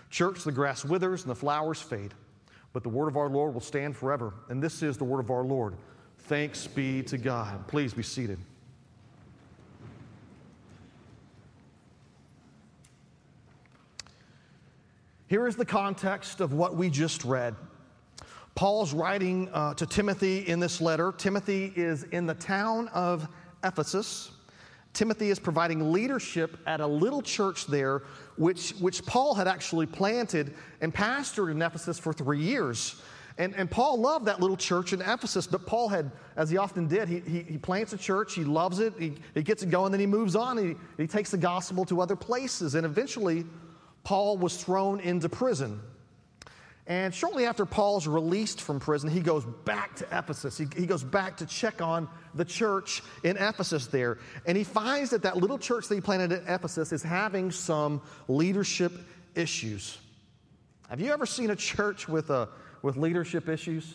Church, 0.10 0.44
the 0.44 0.52
grass 0.52 0.86
withers 0.86 1.24
and 1.24 1.32
the 1.32 1.36
flowers 1.36 1.82
fade, 1.82 2.14
but 2.72 2.84
the 2.84 2.90
word 2.90 3.08
of 3.10 3.18
our 3.18 3.30
Lord 3.30 3.54
will 3.54 3.62
stand 3.62 3.96
forever. 3.96 4.34
And 4.50 4.64
this 4.64 4.82
is 4.82 4.98
the 4.98 5.04
word 5.04 5.20
of 5.20 5.30
our 5.30 5.44
Lord. 5.44 5.76
Thanks 6.20 6.68
be 6.68 7.04
to 7.04 7.18
God. 7.18 7.68
Please 7.68 7.94
be 7.94 8.04
seated. 8.04 8.40
Here 15.28 15.46
is 15.46 15.58
the 15.58 15.66
context 15.66 16.40
of 16.40 16.54
what 16.54 16.78
we 16.78 16.90
just 16.90 17.26
read. 17.26 17.54
Paul's 18.56 18.94
writing 18.94 19.50
uh, 19.52 19.74
to 19.74 19.86
Timothy 19.86 20.48
in 20.48 20.62
this 20.62 20.80
letter. 20.80 21.14
Timothy 21.18 21.74
is 21.76 22.04
in 22.04 22.26
the 22.26 22.34
town 22.34 22.88
of 22.94 23.28
Ephesus. 23.62 24.32
Timothy 24.94 25.30
is 25.30 25.38
providing 25.38 25.92
leadership 25.92 26.58
at 26.66 26.80
a 26.80 26.88
little 26.88 27.22
church 27.22 27.68
there, 27.68 28.04
which, 28.38 28.72
which 28.80 29.06
Paul 29.06 29.36
had 29.36 29.50
actually 29.50 29.86
planted 29.86 30.54
and 30.80 30.96
pastored 30.96 31.52
in 31.52 31.62
Ephesus 31.62 32.00
for 32.00 32.14
three 32.14 32.40
years. 32.40 33.02
And, 33.38 33.54
and 33.56 33.70
Paul 33.70 34.00
loved 34.00 34.26
that 34.28 34.40
little 34.40 34.58
church 34.58 34.94
in 34.94 35.02
Ephesus, 35.02 35.46
but 35.46 35.66
Paul 35.66 35.90
had, 35.90 36.10
as 36.38 36.50
he 36.50 36.56
often 36.56 36.88
did, 36.88 37.10
he, 37.10 37.20
he, 37.20 37.44
he 37.44 37.58
plants 37.58 37.92
a 37.92 37.98
church, 37.98 38.34
he 38.34 38.46
loves 38.46 38.80
it, 38.80 38.94
he, 38.98 39.16
he 39.34 39.44
gets 39.44 39.62
it 39.62 39.70
going, 39.70 39.92
then 39.92 40.00
he 40.00 40.08
moves 40.08 40.38
on, 40.38 40.58
he, 40.58 40.76
he 40.96 41.06
takes 41.06 41.32
the 41.32 41.38
gospel 41.38 41.84
to 41.84 42.00
other 42.00 42.16
places. 42.16 42.76
And 42.76 42.86
eventually, 42.86 43.44
Paul 44.08 44.38
was 44.38 44.56
thrown 44.56 45.02
into 45.02 45.28
prison. 45.28 45.82
And 46.88 47.14
shortly 47.14 47.46
after 47.46 47.66
Paul's 47.66 48.08
released 48.08 48.62
from 48.62 48.80
prison, 48.80 49.10
he 49.10 49.20
goes 49.20 49.44
back 49.66 49.98
to 49.98 50.06
Ephesus. 50.06 50.58
He, 50.58 50.66
he, 50.78 50.86
goes 50.86 51.04
back 51.04 51.36
to 51.38 51.46
check 51.46 51.82
on 51.82 52.08
the 52.34 52.46
church 52.46 53.04
in 53.26 53.36
Ephesus 53.36 53.88
there. 53.88 54.18
And 54.46 54.58
he 54.58 54.64
finds 54.64 55.10
that 55.10 55.24
that 55.24 55.36
little 55.36 55.58
church 55.58 55.90
that 55.90 55.96
he 55.96 56.00
planted 56.00 56.32
at 56.32 56.44
Ephesus 56.44 56.94
is 56.94 57.04
having 57.04 57.52
some 57.52 58.02
leadership 58.30 58.94
issues. 59.36 59.98
Have 60.90 61.02
you 61.02 61.12
ever 61.12 61.26
seen 61.26 61.50
a 61.50 61.56
church 61.58 62.08
with, 62.08 62.30
a, 62.30 62.48
with 62.82 62.96
leadership 62.96 63.50
issues? 63.50 63.94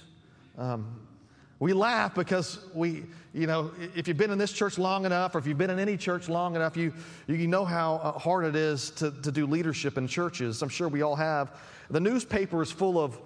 Um, 0.59 1.09
we 1.62 1.73
laugh 1.73 2.12
because 2.12 2.59
we, 2.75 3.04
you 3.33 3.47
know, 3.47 3.71
if 3.95 4.09
you've 4.09 4.16
been 4.16 4.33
in 4.33 4.38
this 4.38 4.50
church 4.50 4.78
long 4.78 5.07
enough, 5.07 5.37
or 5.37 5.38
if 5.38 5.47
you've 5.47 5.59
been 5.59 5.71
in 5.71 5.78
any 5.78 5.97
church 5.97 6.28
long 6.28 6.57
enough, 6.57 6.76
you, 6.76 6.92
you 7.28 7.47
know 7.47 7.64
how 7.64 8.00
uh, 8.02 8.19
hard 8.19 8.45
it 8.45 8.57
is 8.57 8.90
to, 8.90 9.12
to 9.23 9.31
do 9.31 9.47
leadership 9.47 9.97
in 9.97 10.09
churches. 10.09 10.61
I'm 10.61 10.69
sure 10.69 10.88
we 10.88 11.02
all 11.02 11.14
have. 11.14 11.57
The 11.88 12.00
newspaper 12.00 12.62
is 12.62 12.73
full 12.73 12.99
of 12.99 13.16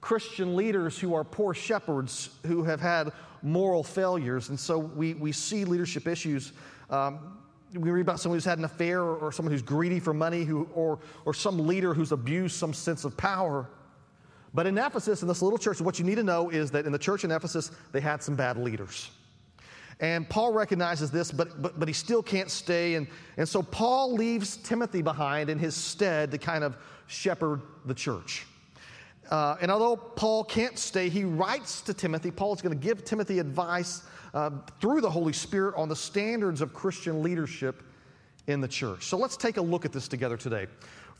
Christian 0.00 0.56
leaders 0.56 0.98
who 0.98 1.14
are 1.14 1.22
poor 1.22 1.54
shepherds 1.54 2.30
who 2.44 2.64
have 2.64 2.80
had 2.80 3.12
moral 3.40 3.84
failures. 3.84 4.48
And 4.48 4.58
so 4.58 4.80
we, 4.80 5.14
we 5.14 5.30
see 5.30 5.64
leadership 5.64 6.08
issues. 6.08 6.54
Um, 6.90 7.38
we 7.72 7.88
read 7.92 8.00
about 8.00 8.18
someone 8.18 8.36
who's 8.36 8.44
had 8.44 8.58
an 8.58 8.64
affair 8.64 9.00
or, 9.00 9.16
or 9.18 9.30
someone 9.30 9.52
who's 9.52 9.62
greedy 9.62 10.00
for 10.00 10.12
money 10.12 10.42
who, 10.42 10.68
or, 10.74 10.98
or 11.24 11.32
some 11.32 11.68
leader 11.68 11.94
who's 11.94 12.10
abused 12.10 12.56
some 12.56 12.74
sense 12.74 13.04
of 13.04 13.16
power. 13.16 13.68
But 14.56 14.66
in 14.66 14.78
Ephesus, 14.78 15.20
in 15.20 15.28
this 15.28 15.42
little 15.42 15.58
church, 15.58 15.82
what 15.82 15.98
you 15.98 16.04
need 16.06 16.14
to 16.14 16.22
know 16.22 16.48
is 16.48 16.70
that 16.70 16.86
in 16.86 16.92
the 16.92 16.98
church 16.98 17.24
in 17.24 17.30
Ephesus, 17.30 17.70
they 17.92 18.00
had 18.00 18.22
some 18.22 18.34
bad 18.34 18.56
leaders. 18.56 19.10
And 20.00 20.26
Paul 20.26 20.50
recognizes 20.50 21.10
this, 21.10 21.30
but, 21.30 21.60
but, 21.60 21.78
but 21.78 21.86
he 21.86 21.92
still 21.92 22.22
can't 22.22 22.50
stay. 22.50 22.94
And, 22.94 23.06
and 23.36 23.46
so 23.46 23.62
Paul 23.62 24.14
leaves 24.14 24.56
Timothy 24.56 25.02
behind 25.02 25.50
in 25.50 25.58
his 25.58 25.74
stead 25.74 26.30
to 26.30 26.38
kind 26.38 26.64
of 26.64 26.78
shepherd 27.06 27.60
the 27.84 27.92
church. 27.92 28.46
Uh, 29.30 29.56
and 29.60 29.70
although 29.70 29.94
Paul 29.94 30.42
can't 30.42 30.78
stay, 30.78 31.10
he 31.10 31.24
writes 31.24 31.82
to 31.82 31.92
Timothy. 31.92 32.30
Paul 32.30 32.54
is 32.54 32.62
going 32.62 32.78
to 32.78 32.82
give 32.82 33.04
Timothy 33.04 33.40
advice 33.40 34.04
uh, 34.32 34.52
through 34.80 35.02
the 35.02 35.10
Holy 35.10 35.34
Spirit 35.34 35.74
on 35.76 35.90
the 35.90 35.96
standards 35.96 36.62
of 36.62 36.72
Christian 36.72 37.22
leadership 37.22 37.82
in 38.46 38.62
the 38.62 38.68
church. 38.68 39.04
So 39.04 39.18
let's 39.18 39.36
take 39.36 39.58
a 39.58 39.62
look 39.62 39.84
at 39.84 39.92
this 39.92 40.08
together 40.08 40.38
today. 40.38 40.66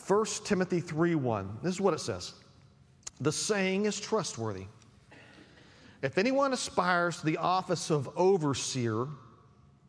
1 0.06 0.24
Timothy 0.44 0.80
3 0.80 1.16
1. 1.16 1.58
This 1.62 1.74
is 1.74 1.82
what 1.82 1.92
it 1.92 2.00
says 2.00 2.32
the 3.20 3.32
saying 3.32 3.86
is 3.86 3.98
trustworthy. 3.98 4.66
If 6.02 6.18
anyone 6.18 6.52
aspires 6.52 7.20
to 7.20 7.26
the 7.26 7.38
office 7.38 7.90
of 7.90 8.08
overseer, 8.16 9.06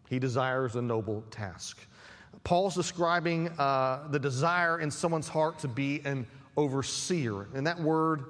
he 0.10 0.20
desires 0.20 0.76
a 0.76 0.82
noble 0.82 1.24
task. 1.30 1.80
Paul's 2.44 2.76
describing 2.76 3.50
uh, 3.60 4.08
the 4.10 4.20
desire 4.20 4.80
in 4.80 4.90
someone's 4.90 5.28
heart 5.28 5.60
to 5.60 5.68
be 5.68 6.02
an 6.06 6.26
overseer. 6.56 7.48
And 7.54 7.68
that 7.68 7.80
word, 7.80 8.24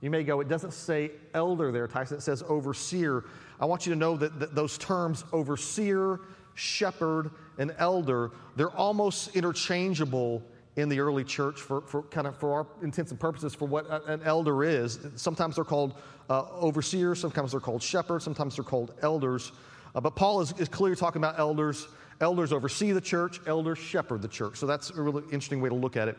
you 0.00 0.10
may 0.10 0.22
go, 0.22 0.40
it 0.40 0.48
doesn't 0.48 0.72
say 0.72 1.10
elder 1.34 1.72
there, 1.72 1.88
Tyson, 1.88 2.18
it 2.18 2.20
says 2.20 2.44
overseer. 2.48 3.24
I 3.58 3.64
want 3.64 3.86
you 3.86 3.92
to 3.92 3.98
know 3.98 4.16
that, 4.16 4.38
that 4.38 4.54
those 4.54 4.78
terms, 4.78 5.24
overseer, 5.32 6.20
shepherd, 6.54 7.30
and 7.58 7.74
elder, 7.78 8.30
they're 8.54 8.70
almost 8.70 9.34
interchangeable 9.34 10.42
in 10.76 10.88
the 10.88 11.00
early 11.00 11.24
church 11.24 11.60
for, 11.60 11.80
for 11.82 12.02
kind 12.02 12.26
of 12.26 12.36
for 12.36 12.52
our 12.52 12.66
intents 12.82 13.10
and 13.10 13.18
purposes 13.18 13.54
for 13.54 13.66
what 13.66 13.86
an 14.08 14.20
elder 14.24 14.62
is. 14.62 14.98
Sometimes 15.16 15.56
they're 15.56 15.64
called 15.64 15.94
uh, 16.28 16.44
overseers, 16.60 17.18
sometimes 17.18 17.52
they're 17.52 17.60
called 17.60 17.82
shepherds, 17.82 18.24
sometimes 18.24 18.56
they're 18.56 18.64
called 18.64 18.94
elders. 19.02 19.52
Uh, 19.94 20.00
but 20.00 20.14
Paul 20.14 20.42
is, 20.42 20.52
is 20.58 20.68
clearly 20.68 20.96
talking 20.96 21.20
about 21.20 21.38
elders. 21.38 21.88
Elders 22.20 22.52
oversee 22.52 22.92
the 22.92 23.00
church, 23.00 23.40
elders 23.46 23.78
shepherd 23.78 24.22
the 24.22 24.28
church. 24.28 24.56
So 24.56 24.66
that's 24.66 24.90
a 24.90 25.02
really 25.02 25.22
interesting 25.24 25.60
way 25.60 25.68
to 25.68 25.74
look 25.74 25.96
at 25.96 26.08
it. 26.08 26.16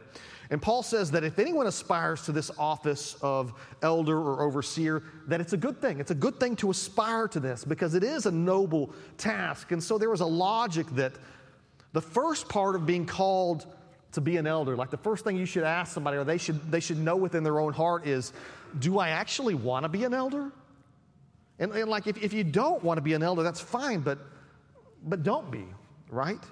And 0.50 0.62
Paul 0.62 0.84
says 0.84 1.12
that 1.12 1.24
if 1.24 1.40
anyone 1.40 1.68
aspires 1.68 2.24
to 2.26 2.32
this 2.32 2.52
office 2.58 3.18
of 3.22 3.54
elder 3.82 4.18
or 4.18 4.42
overseer, 4.42 5.04
that 5.28 5.42
it's 5.42 5.54
a 5.54 5.58
good 5.58 5.82
thing. 5.82 6.00
It's 6.00 6.12
a 6.12 6.16
good 6.16 6.40
thing 6.40 6.56
to 6.58 6.70
aspire 6.70 7.28
to 7.30 7.40
this 7.40 7.66
because 7.66 7.96
it 7.96 8.04
is 8.04 8.28
a 8.28 8.32
noble 8.32 8.94
task. 9.18 9.72
And 9.72 9.84
so 9.84 9.98
there 9.98 10.10
was 10.10 10.22
a 10.22 10.26
logic 10.26 10.88
that 10.92 11.14
the 11.94 12.02
first 12.02 12.48
part 12.48 12.76
of 12.76 12.86
being 12.86 13.06
called 13.06 13.66
to 14.18 14.22
be 14.22 14.38
an 14.38 14.48
elder, 14.48 14.76
like 14.76 14.90
the 14.90 14.98
first 14.98 15.24
thing 15.24 15.38
you 15.38 15.46
should 15.46 15.64
ask 15.64 15.94
somebody, 15.94 16.18
or 16.18 16.24
they 16.24 16.40
should, 16.40 16.72
they 16.72 16.80
should 16.80 16.98
know 16.98 17.16
within 17.16 17.44
their 17.44 17.60
own 17.60 17.72
heart, 17.72 18.08
is 18.08 18.34
do 18.80 18.98
I 18.98 19.10
actually 19.10 19.54
want 19.54 19.84
to 19.84 19.90
be 19.90 20.06
an 20.06 20.14
elder? 20.14 20.52
And, 21.60 21.72
and 21.72 21.88
like 21.88 22.08
if, 22.08 22.18
if 22.24 22.34
you 22.34 22.44
don't 22.44 22.84
want 22.84 22.98
to 22.98 23.04
be 23.04 23.14
an 23.14 23.22
elder, 23.22 23.44
that's 23.44 23.62
fine, 23.62 24.00
but, 24.00 24.18
but 25.04 25.22
don't 25.22 25.52
be, 25.52 25.66
right? 26.10 26.44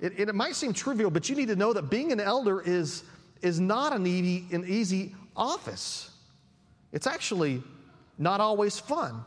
It, 0.00 0.18
it 0.18 0.34
might 0.34 0.56
seem 0.56 0.72
trivial, 0.72 1.08
but 1.08 1.28
you 1.28 1.36
need 1.36 1.46
to 1.48 1.56
know 1.56 1.72
that 1.72 1.88
being 1.88 2.10
an 2.10 2.18
elder 2.18 2.60
is, 2.60 3.04
is 3.42 3.60
not 3.60 3.92
an 3.92 4.04
easy, 4.06 4.44
an 4.52 4.64
easy 4.66 5.14
office. 5.36 6.10
It's 6.92 7.06
actually 7.06 7.62
not 8.18 8.40
always 8.40 8.76
fun. 8.80 9.22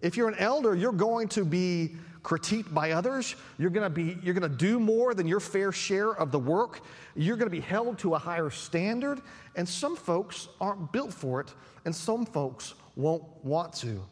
If 0.00 0.16
you're 0.16 0.28
an 0.28 0.38
elder, 0.40 0.74
you're 0.74 0.90
going 0.90 1.28
to 1.28 1.44
be 1.44 1.94
critiqued 2.24 2.74
by 2.74 2.90
others. 2.92 3.36
You're 3.58 3.70
going 3.70 3.84
to 3.84 3.90
be 3.90 4.18
you're 4.22 4.34
going 4.34 4.50
to 4.50 4.56
do 4.56 4.80
more 4.80 5.14
than 5.14 5.28
your 5.28 5.38
fair 5.38 5.70
share 5.70 6.10
of 6.10 6.32
the 6.32 6.38
work. 6.38 6.80
You're 7.14 7.36
going 7.36 7.50
to 7.50 7.56
be 7.56 7.60
held 7.60 7.98
to 8.00 8.14
a 8.14 8.18
higher 8.18 8.50
standard, 8.50 9.20
and 9.54 9.68
some 9.68 9.94
folks 9.94 10.48
aren't 10.60 10.90
built 10.90 11.14
for 11.14 11.40
it, 11.40 11.54
and 11.84 11.94
some 11.94 12.26
folks 12.26 12.74
won't 12.96 13.22
want 13.44 13.72
to. 13.74 14.02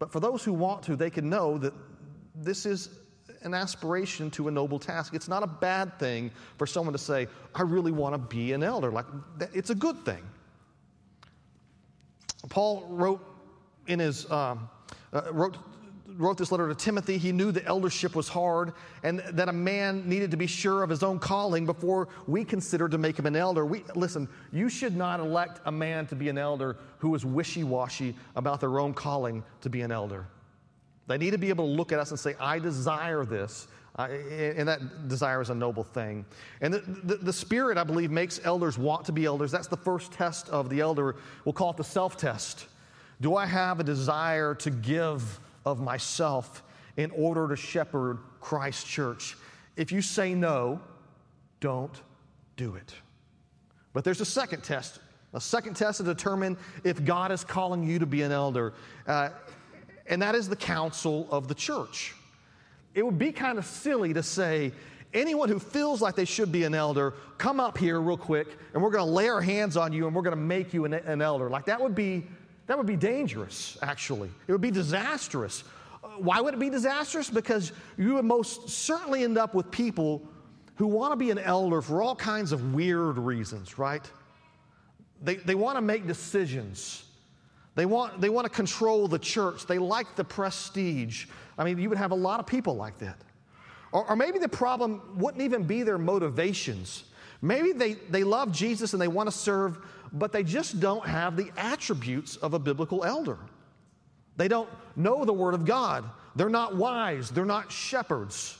But 0.00 0.10
for 0.10 0.20
those 0.20 0.42
who 0.42 0.52
want 0.52 0.82
to, 0.84 0.96
they 0.96 1.10
can 1.10 1.28
know 1.28 1.58
that 1.58 1.74
this 2.34 2.66
is 2.66 2.88
an 3.42 3.54
aspiration 3.54 4.30
to 4.32 4.48
a 4.48 4.50
noble 4.50 4.78
task. 4.78 5.14
It's 5.14 5.28
not 5.28 5.42
a 5.42 5.46
bad 5.46 5.98
thing 5.98 6.30
for 6.56 6.66
someone 6.66 6.92
to 6.92 6.98
say, 6.98 7.26
I 7.54 7.62
really 7.62 7.92
want 7.92 8.14
to 8.14 8.18
be 8.18 8.52
an 8.52 8.62
elder. 8.62 8.90
Like, 8.90 9.06
it's 9.52 9.70
a 9.70 9.74
good 9.74 10.04
thing. 10.04 10.22
Paul 12.48 12.86
wrote 12.88 13.24
in 13.86 13.98
his, 13.98 14.30
um, 14.30 14.68
uh, 15.12 15.32
wrote 15.32 15.56
wrote 16.18 16.36
this 16.36 16.50
letter 16.50 16.68
to 16.68 16.74
Timothy, 16.74 17.16
he 17.16 17.32
knew 17.32 17.52
the 17.52 17.64
eldership 17.64 18.14
was 18.16 18.28
hard 18.28 18.72
and 19.04 19.20
that 19.30 19.48
a 19.48 19.52
man 19.52 20.06
needed 20.08 20.32
to 20.32 20.36
be 20.36 20.46
sure 20.46 20.82
of 20.82 20.90
his 20.90 21.02
own 21.02 21.18
calling 21.18 21.64
before 21.64 22.08
we 22.26 22.44
considered 22.44 22.90
to 22.90 22.98
make 22.98 23.18
him 23.18 23.26
an 23.26 23.36
elder. 23.36 23.64
We, 23.64 23.84
listen, 23.94 24.28
you 24.52 24.68
should 24.68 24.96
not 24.96 25.20
elect 25.20 25.60
a 25.64 25.72
man 25.72 26.06
to 26.08 26.16
be 26.16 26.28
an 26.28 26.36
elder 26.36 26.76
who 26.98 27.14
is 27.14 27.24
wishy 27.24 27.62
washy 27.62 28.16
about 28.34 28.60
their 28.60 28.80
own 28.80 28.92
calling 28.92 29.44
to 29.60 29.70
be 29.70 29.80
an 29.82 29.92
elder. 29.92 30.26
They 31.06 31.18
need 31.18 31.30
to 31.30 31.38
be 31.38 31.48
able 31.48 31.66
to 31.66 31.72
look 31.72 31.92
at 31.92 32.00
us 32.00 32.10
and 32.10 32.18
say, 32.18 32.34
I 32.38 32.58
desire 32.58 33.24
this. 33.24 33.68
Uh, 33.96 34.08
and 34.56 34.68
that 34.68 35.08
desire 35.08 35.40
is 35.40 35.50
a 35.50 35.54
noble 35.54 35.82
thing. 35.82 36.24
And 36.60 36.74
the, 36.74 36.78
the, 36.78 37.16
the, 37.16 37.32
Spirit, 37.32 37.78
I 37.78 37.84
believe, 37.84 38.12
makes 38.12 38.40
elders 38.44 38.78
want 38.78 39.04
to 39.06 39.12
be 39.12 39.24
elders. 39.24 39.50
That's 39.50 39.66
the 39.66 39.76
first 39.76 40.12
test 40.12 40.48
of 40.50 40.68
the 40.68 40.80
elder. 40.80 41.16
We'll 41.44 41.52
call 41.52 41.70
it 41.70 41.76
the 41.76 41.84
self 41.84 42.16
test. 42.16 42.66
Do 43.20 43.34
I 43.34 43.46
have 43.46 43.80
a 43.80 43.84
desire 43.84 44.54
to 44.56 44.70
give 44.70 45.40
of 45.70 45.80
myself 45.80 46.62
in 46.96 47.10
order 47.12 47.48
to 47.48 47.56
shepherd 47.56 48.18
Christ's 48.40 48.84
church. 48.84 49.36
If 49.76 49.92
you 49.92 50.02
say 50.02 50.34
no, 50.34 50.80
don't 51.60 51.94
do 52.56 52.74
it. 52.74 52.94
But 53.92 54.04
there's 54.04 54.20
a 54.20 54.26
second 54.26 54.64
test. 54.64 54.98
A 55.34 55.40
second 55.40 55.74
test 55.74 55.98
to 55.98 56.04
determine 56.04 56.56
if 56.84 57.04
God 57.04 57.30
is 57.30 57.44
calling 57.44 57.84
you 57.84 57.98
to 57.98 58.06
be 58.06 58.22
an 58.22 58.32
elder, 58.32 58.72
uh, 59.06 59.28
and 60.06 60.22
that 60.22 60.34
is 60.34 60.48
the 60.48 60.56
council 60.56 61.28
of 61.30 61.48
the 61.48 61.54
church. 61.54 62.14
It 62.94 63.04
would 63.04 63.18
be 63.18 63.30
kind 63.30 63.58
of 63.58 63.66
silly 63.66 64.14
to 64.14 64.22
say, 64.22 64.72
anyone 65.12 65.50
who 65.50 65.58
feels 65.58 66.00
like 66.00 66.16
they 66.16 66.24
should 66.24 66.50
be 66.50 66.64
an 66.64 66.74
elder, 66.74 67.14
come 67.36 67.60
up 67.60 67.76
here 67.76 68.00
real 68.00 68.16
quick, 68.16 68.48
and 68.72 68.82
we're 68.82 68.90
going 68.90 69.04
to 69.04 69.12
lay 69.12 69.28
our 69.28 69.42
hands 69.42 69.76
on 69.76 69.92
you 69.92 70.06
and 70.06 70.16
we're 70.16 70.22
going 70.22 70.36
to 70.36 70.42
make 70.42 70.72
you 70.72 70.86
an, 70.86 70.94
an 70.94 71.20
elder. 71.20 71.50
Like 71.50 71.66
that 71.66 71.80
would 71.80 71.94
be 71.94 72.26
that 72.68 72.76
would 72.76 72.86
be 72.86 72.96
dangerous, 72.96 73.76
actually. 73.82 74.30
It 74.46 74.52
would 74.52 74.60
be 74.60 74.70
disastrous. 74.70 75.64
Uh, 76.04 76.08
why 76.18 76.40
would 76.40 76.54
it 76.54 76.60
be 76.60 76.70
disastrous? 76.70 77.28
Because 77.28 77.72
you 77.96 78.14
would 78.14 78.26
most 78.26 78.68
certainly 78.68 79.24
end 79.24 79.38
up 79.38 79.54
with 79.54 79.70
people 79.70 80.22
who 80.76 80.86
want 80.86 81.12
to 81.12 81.16
be 81.16 81.30
an 81.30 81.38
elder 81.38 81.82
for 81.82 82.02
all 82.02 82.14
kinds 82.14 82.52
of 82.52 82.74
weird 82.74 83.18
reasons, 83.18 83.78
right? 83.78 84.08
They, 85.22 85.36
they 85.36 85.54
want 85.54 85.76
to 85.78 85.80
make 85.80 86.06
decisions. 86.06 87.04
They 87.74 87.86
want, 87.86 88.20
they 88.20 88.28
want 88.28 88.44
to 88.44 88.50
control 88.50 89.08
the 89.08 89.18
church. 89.18 89.66
They 89.66 89.78
like 89.78 90.14
the 90.14 90.24
prestige. 90.24 91.26
I 91.56 91.64
mean, 91.64 91.78
you 91.78 91.88
would 91.88 91.98
have 91.98 92.12
a 92.12 92.16
lot 92.16 92.38
of 92.38 92.46
people 92.46 92.76
like 92.76 92.98
that. 92.98 93.16
Or, 93.92 94.10
or 94.10 94.14
maybe 94.14 94.38
the 94.38 94.48
problem 94.48 95.00
wouldn't 95.16 95.42
even 95.42 95.64
be 95.64 95.82
their 95.84 95.98
motivations. 95.98 97.04
Maybe 97.40 97.72
they, 97.72 97.94
they 97.94 98.24
love 98.24 98.52
Jesus 98.52 98.92
and 98.92 99.00
they 99.00 99.08
want 99.08 99.28
to 99.28 99.36
serve 99.36 99.78
but 100.12 100.32
they 100.32 100.42
just 100.42 100.80
don't 100.80 101.06
have 101.06 101.36
the 101.36 101.50
attributes 101.56 102.36
of 102.36 102.54
a 102.54 102.58
biblical 102.58 103.04
elder. 103.04 103.38
They 104.36 104.48
don't 104.48 104.68
know 104.96 105.24
the 105.24 105.32
Word 105.32 105.54
of 105.54 105.64
God. 105.64 106.04
They're 106.36 106.48
not 106.48 106.76
wise. 106.76 107.30
They're 107.30 107.44
not 107.44 107.72
shepherds. 107.72 108.58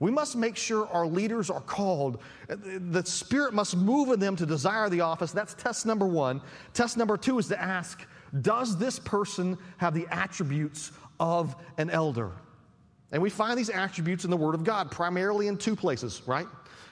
We 0.00 0.10
must 0.10 0.36
make 0.36 0.56
sure 0.56 0.88
our 0.88 1.06
leaders 1.06 1.50
are 1.50 1.60
called. 1.60 2.20
The 2.48 3.04
Spirit 3.04 3.54
must 3.54 3.76
move 3.76 4.10
in 4.10 4.20
them 4.20 4.36
to 4.36 4.46
desire 4.46 4.88
the 4.88 5.02
office. 5.02 5.32
That's 5.32 5.54
test 5.54 5.86
number 5.86 6.06
one. 6.06 6.40
Test 6.72 6.96
number 6.96 7.16
two 7.16 7.38
is 7.38 7.48
to 7.48 7.60
ask 7.60 8.04
Does 8.42 8.76
this 8.76 8.98
person 8.98 9.56
have 9.78 9.94
the 9.94 10.06
attributes 10.10 10.92
of 11.20 11.54
an 11.78 11.90
elder? 11.90 12.32
And 13.14 13.22
we 13.22 13.30
find 13.30 13.56
these 13.56 13.70
attributes 13.70 14.24
in 14.24 14.30
the 14.30 14.36
Word 14.36 14.56
of 14.56 14.64
God, 14.64 14.90
primarily 14.90 15.46
in 15.46 15.56
two 15.56 15.76
places, 15.76 16.20
right? 16.26 16.48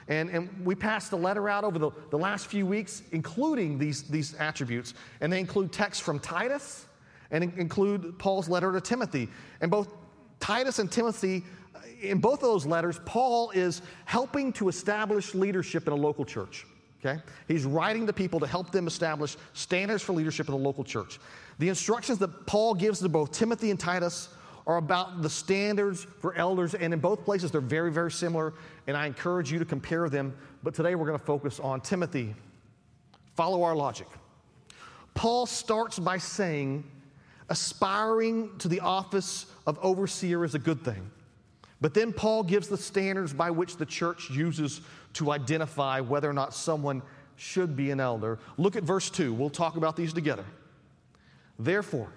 And, 0.07 0.31
and 0.31 0.65
we 0.65 0.77
passed 0.77 1.11
a 1.11 1.17
letter 1.17 1.49
out 1.49 1.65
over 1.65 1.81
the, 1.81 1.91
the 2.11 2.17
last 2.17 2.47
few 2.47 2.65
weeks, 2.65 3.03
including 3.11 3.77
these, 3.77 4.05
these 4.05 4.35
attributes. 4.37 4.95
And 5.21 5.33
they 5.33 5.41
include 5.41 5.73
texts 5.73 6.01
from 6.01 6.21
Titus 6.21 6.87
and 7.33 7.43
include 7.59 8.21
Paul's 8.21 8.49
letter 8.49 8.71
to 8.73 8.81
Timothy. 8.81 9.29
And 9.61 9.69
both 9.69 9.93
Titus 10.39 10.79
and 10.79 10.93
Timothy, 10.93 11.43
in 12.01 12.21
both 12.21 12.35
of 12.35 12.49
those 12.49 12.67
letters, 12.67 13.01
Paul 13.05 13.51
is 13.51 13.83
helping 14.05 14.53
to 14.53 14.69
establish 14.69 15.35
leadership 15.35 15.89
in 15.89 15.93
a 15.93 15.97
local 15.97 16.25
church. 16.25 16.67
Okay? 17.05 17.21
He's 17.49 17.65
writing 17.65 18.07
to 18.07 18.13
people 18.13 18.39
to 18.39 18.47
help 18.47 18.71
them 18.71 18.87
establish 18.87 19.37
standards 19.55 20.05
for 20.05 20.13
leadership 20.13 20.47
in 20.47 20.53
the 20.53 20.61
local 20.61 20.85
church. 20.85 21.19
The 21.59 21.69
instructions 21.69 22.21
that 22.21 22.47
Paul 22.47 22.75
gives 22.75 23.01
to 23.01 23.09
both 23.09 23.33
Timothy 23.33 23.73
and 23.73 23.81
Titus 23.81 24.29
are 24.67 24.77
about 24.77 25.23
the 25.23 25.31
standards 25.31 26.07
for 26.21 26.35
elders, 26.35 26.75
and 26.75 26.93
in 26.93 27.01
both 27.01 27.25
places 27.25 27.51
they're 27.51 27.61
very, 27.61 27.91
very 27.91 28.11
similar, 28.11 28.55
and 28.87 28.97
I 28.97 29.07
encourage 29.07 29.51
you 29.51 29.59
to 29.59 29.65
compare 29.65 30.09
them. 30.09 30.37
But 30.63 30.75
today 30.75 30.95
we're 30.95 31.07
going 31.07 31.19
to 31.19 31.25
focus 31.25 31.59
on 31.61 31.81
Timothy. 31.81 32.35
Follow 33.35 33.63
our 33.63 33.75
logic. 33.75 34.07
Paul 35.15 35.47
starts 35.47 35.99
by 35.99 36.19
saying, 36.19 36.85
aspiring 37.49 38.57
to 38.59 38.69
the 38.69 38.81
office 38.81 39.47
of 39.67 39.79
overseer 39.83 40.45
is 40.45 40.55
a 40.55 40.59
good 40.59 40.85
thing. 40.85 41.11
But 41.81 41.95
then 41.95 42.13
Paul 42.13 42.45
gives 42.45 42.69
the 42.69 42.77
standards 42.77 43.33
by 43.33 43.51
which 43.51 43.77
the 43.77 43.85
church 43.85 44.31
uses 44.31 44.81
to 45.15 45.33
identify 45.33 46.01
whether 46.01 46.31
or 46.31 46.33
not 46.33 46.55
someone 46.55 47.03
should 47.37 47.77
be 47.77 47.91
an 47.91 47.99
elder. 47.99 48.39
Look 48.57 48.77
at 48.77 48.85
verse 48.85 49.11
2. 49.11 49.33
We'll 49.35 49.51
talk 49.51 49.77
about 49.77 49.97
these 49.97 50.13
together. 50.13 50.45
Therefore, 51.59 52.09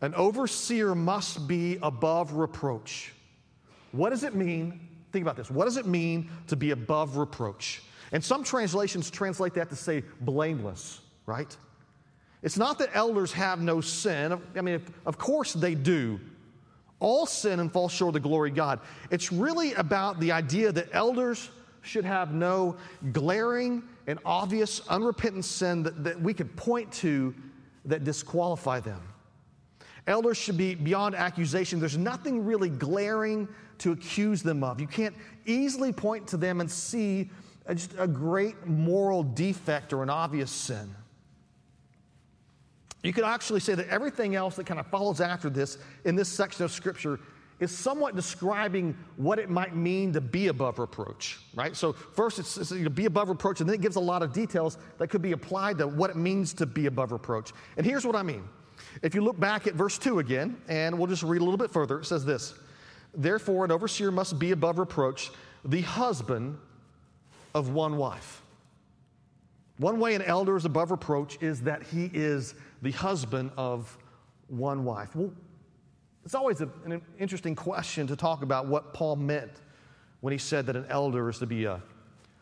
an 0.00 0.14
overseer 0.14 0.94
must 0.94 1.48
be 1.48 1.78
above 1.82 2.32
reproach. 2.34 3.12
What 3.92 4.10
does 4.10 4.24
it 4.24 4.34
mean? 4.34 4.80
Think 5.12 5.22
about 5.22 5.36
this. 5.36 5.50
What 5.50 5.64
does 5.64 5.76
it 5.76 5.86
mean 5.86 6.30
to 6.48 6.56
be 6.56 6.72
above 6.72 7.16
reproach? 7.16 7.82
And 8.12 8.22
some 8.22 8.44
translations 8.44 9.10
translate 9.10 9.54
that 9.54 9.68
to 9.70 9.76
say 9.76 10.04
blameless, 10.20 11.00
right? 11.24 11.56
It's 12.42 12.56
not 12.56 12.78
that 12.78 12.90
elders 12.92 13.32
have 13.32 13.60
no 13.60 13.80
sin. 13.80 14.40
I 14.54 14.60
mean, 14.60 14.82
of 15.06 15.18
course 15.18 15.52
they 15.52 15.74
do. 15.74 16.20
All 17.00 17.26
sin 17.26 17.60
and 17.60 17.72
fall 17.72 17.88
short 17.88 18.10
of 18.10 18.14
the 18.14 18.28
glory 18.28 18.50
of 18.50 18.56
God. 18.56 18.80
It's 19.10 19.32
really 19.32 19.74
about 19.74 20.20
the 20.20 20.32
idea 20.32 20.72
that 20.72 20.88
elders 20.92 21.50
should 21.82 22.04
have 22.04 22.32
no 22.32 22.76
glaring 23.12 23.82
and 24.06 24.18
obvious 24.24 24.80
unrepentant 24.88 25.44
sin 25.44 25.82
that, 25.84 26.04
that 26.04 26.20
we 26.20 26.34
could 26.34 26.54
point 26.56 26.92
to 26.92 27.34
that 27.84 28.04
disqualify 28.04 28.80
them. 28.80 29.00
Elders 30.06 30.36
should 30.36 30.56
be 30.56 30.74
beyond 30.74 31.14
accusation. 31.14 31.80
There's 31.80 31.98
nothing 31.98 32.44
really 32.44 32.68
glaring 32.68 33.48
to 33.78 33.92
accuse 33.92 34.42
them 34.42 34.62
of. 34.62 34.80
You 34.80 34.86
can't 34.86 35.14
easily 35.44 35.92
point 35.92 36.28
to 36.28 36.36
them 36.36 36.60
and 36.60 36.70
see 36.70 37.30
a, 37.66 37.74
just 37.74 37.92
a 37.98 38.06
great 38.06 38.66
moral 38.66 39.22
defect 39.22 39.92
or 39.92 40.02
an 40.02 40.10
obvious 40.10 40.50
sin. 40.50 40.94
You 43.02 43.12
could 43.12 43.24
actually 43.24 43.60
say 43.60 43.74
that 43.74 43.88
everything 43.88 44.34
else 44.34 44.56
that 44.56 44.66
kind 44.66 44.80
of 44.80 44.86
follows 44.86 45.20
after 45.20 45.50
this 45.50 45.78
in 46.04 46.16
this 46.16 46.28
section 46.28 46.64
of 46.64 46.72
Scripture 46.72 47.20
is 47.58 47.70
somewhat 47.70 48.14
describing 48.14 48.96
what 49.16 49.38
it 49.38 49.48
might 49.48 49.74
mean 49.74 50.12
to 50.12 50.20
be 50.20 50.48
above 50.48 50.78
reproach, 50.78 51.38
right? 51.54 51.74
So, 51.74 51.92
first, 51.92 52.38
it's, 52.38 52.58
it's 52.58 52.68
to 52.70 52.90
be 52.90 53.06
above 53.06 53.28
reproach, 53.28 53.60
and 53.60 53.68
then 53.68 53.74
it 53.74 53.80
gives 53.80 53.96
a 53.96 54.00
lot 54.00 54.22
of 54.22 54.32
details 54.32 54.76
that 54.98 55.08
could 55.08 55.22
be 55.22 55.32
applied 55.32 55.78
to 55.78 55.86
what 55.86 56.10
it 56.10 56.16
means 56.16 56.52
to 56.54 56.66
be 56.66 56.86
above 56.86 57.12
reproach. 57.12 57.52
And 57.76 57.86
here's 57.86 58.04
what 58.04 58.14
I 58.14 58.22
mean 58.22 58.46
if 59.02 59.14
you 59.14 59.20
look 59.20 59.38
back 59.38 59.66
at 59.66 59.74
verse 59.74 59.98
2 59.98 60.18
again, 60.18 60.56
and 60.68 60.96
we'll 60.98 61.06
just 61.06 61.22
read 61.22 61.40
a 61.40 61.44
little 61.44 61.58
bit 61.58 61.70
further, 61.70 62.00
it 62.00 62.06
says 62.06 62.24
this 62.24 62.54
Therefore, 63.14 63.64
an 63.64 63.72
overseer 63.72 64.10
must 64.10 64.38
be 64.38 64.52
above 64.52 64.78
reproach, 64.78 65.30
the 65.64 65.82
husband 65.82 66.58
of 67.54 67.70
one 67.70 67.96
wife. 67.96 68.42
One 69.78 70.00
way 70.00 70.14
an 70.14 70.22
elder 70.22 70.56
is 70.56 70.64
above 70.64 70.90
reproach 70.90 71.38
is 71.42 71.62
that 71.62 71.82
he 71.82 72.10
is 72.14 72.54
the 72.82 72.92
husband 72.92 73.50
of 73.56 73.96
one 74.48 74.84
wife. 74.84 75.14
Well, 75.14 75.32
it's 76.24 76.34
always 76.34 76.60
a, 76.60 76.68
an 76.84 77.00
interesting 77.18 77.54
question 77.54 78.06
to 78.06 78.16
talk 78.16 78.42
about 78.42 78.66
what 78.66 78.94
Paul 78.94 79.16
meant 79.16 79.52
when 80.20 80.32
he 80.32 80.38
said 80.38 80.66
that 80.66 80.76
an 80.76 80.86
elder 80.88 81.28
is 81.28 81.38
to 81.38 81.46
be 81.46 81.66
a 81.66 81.80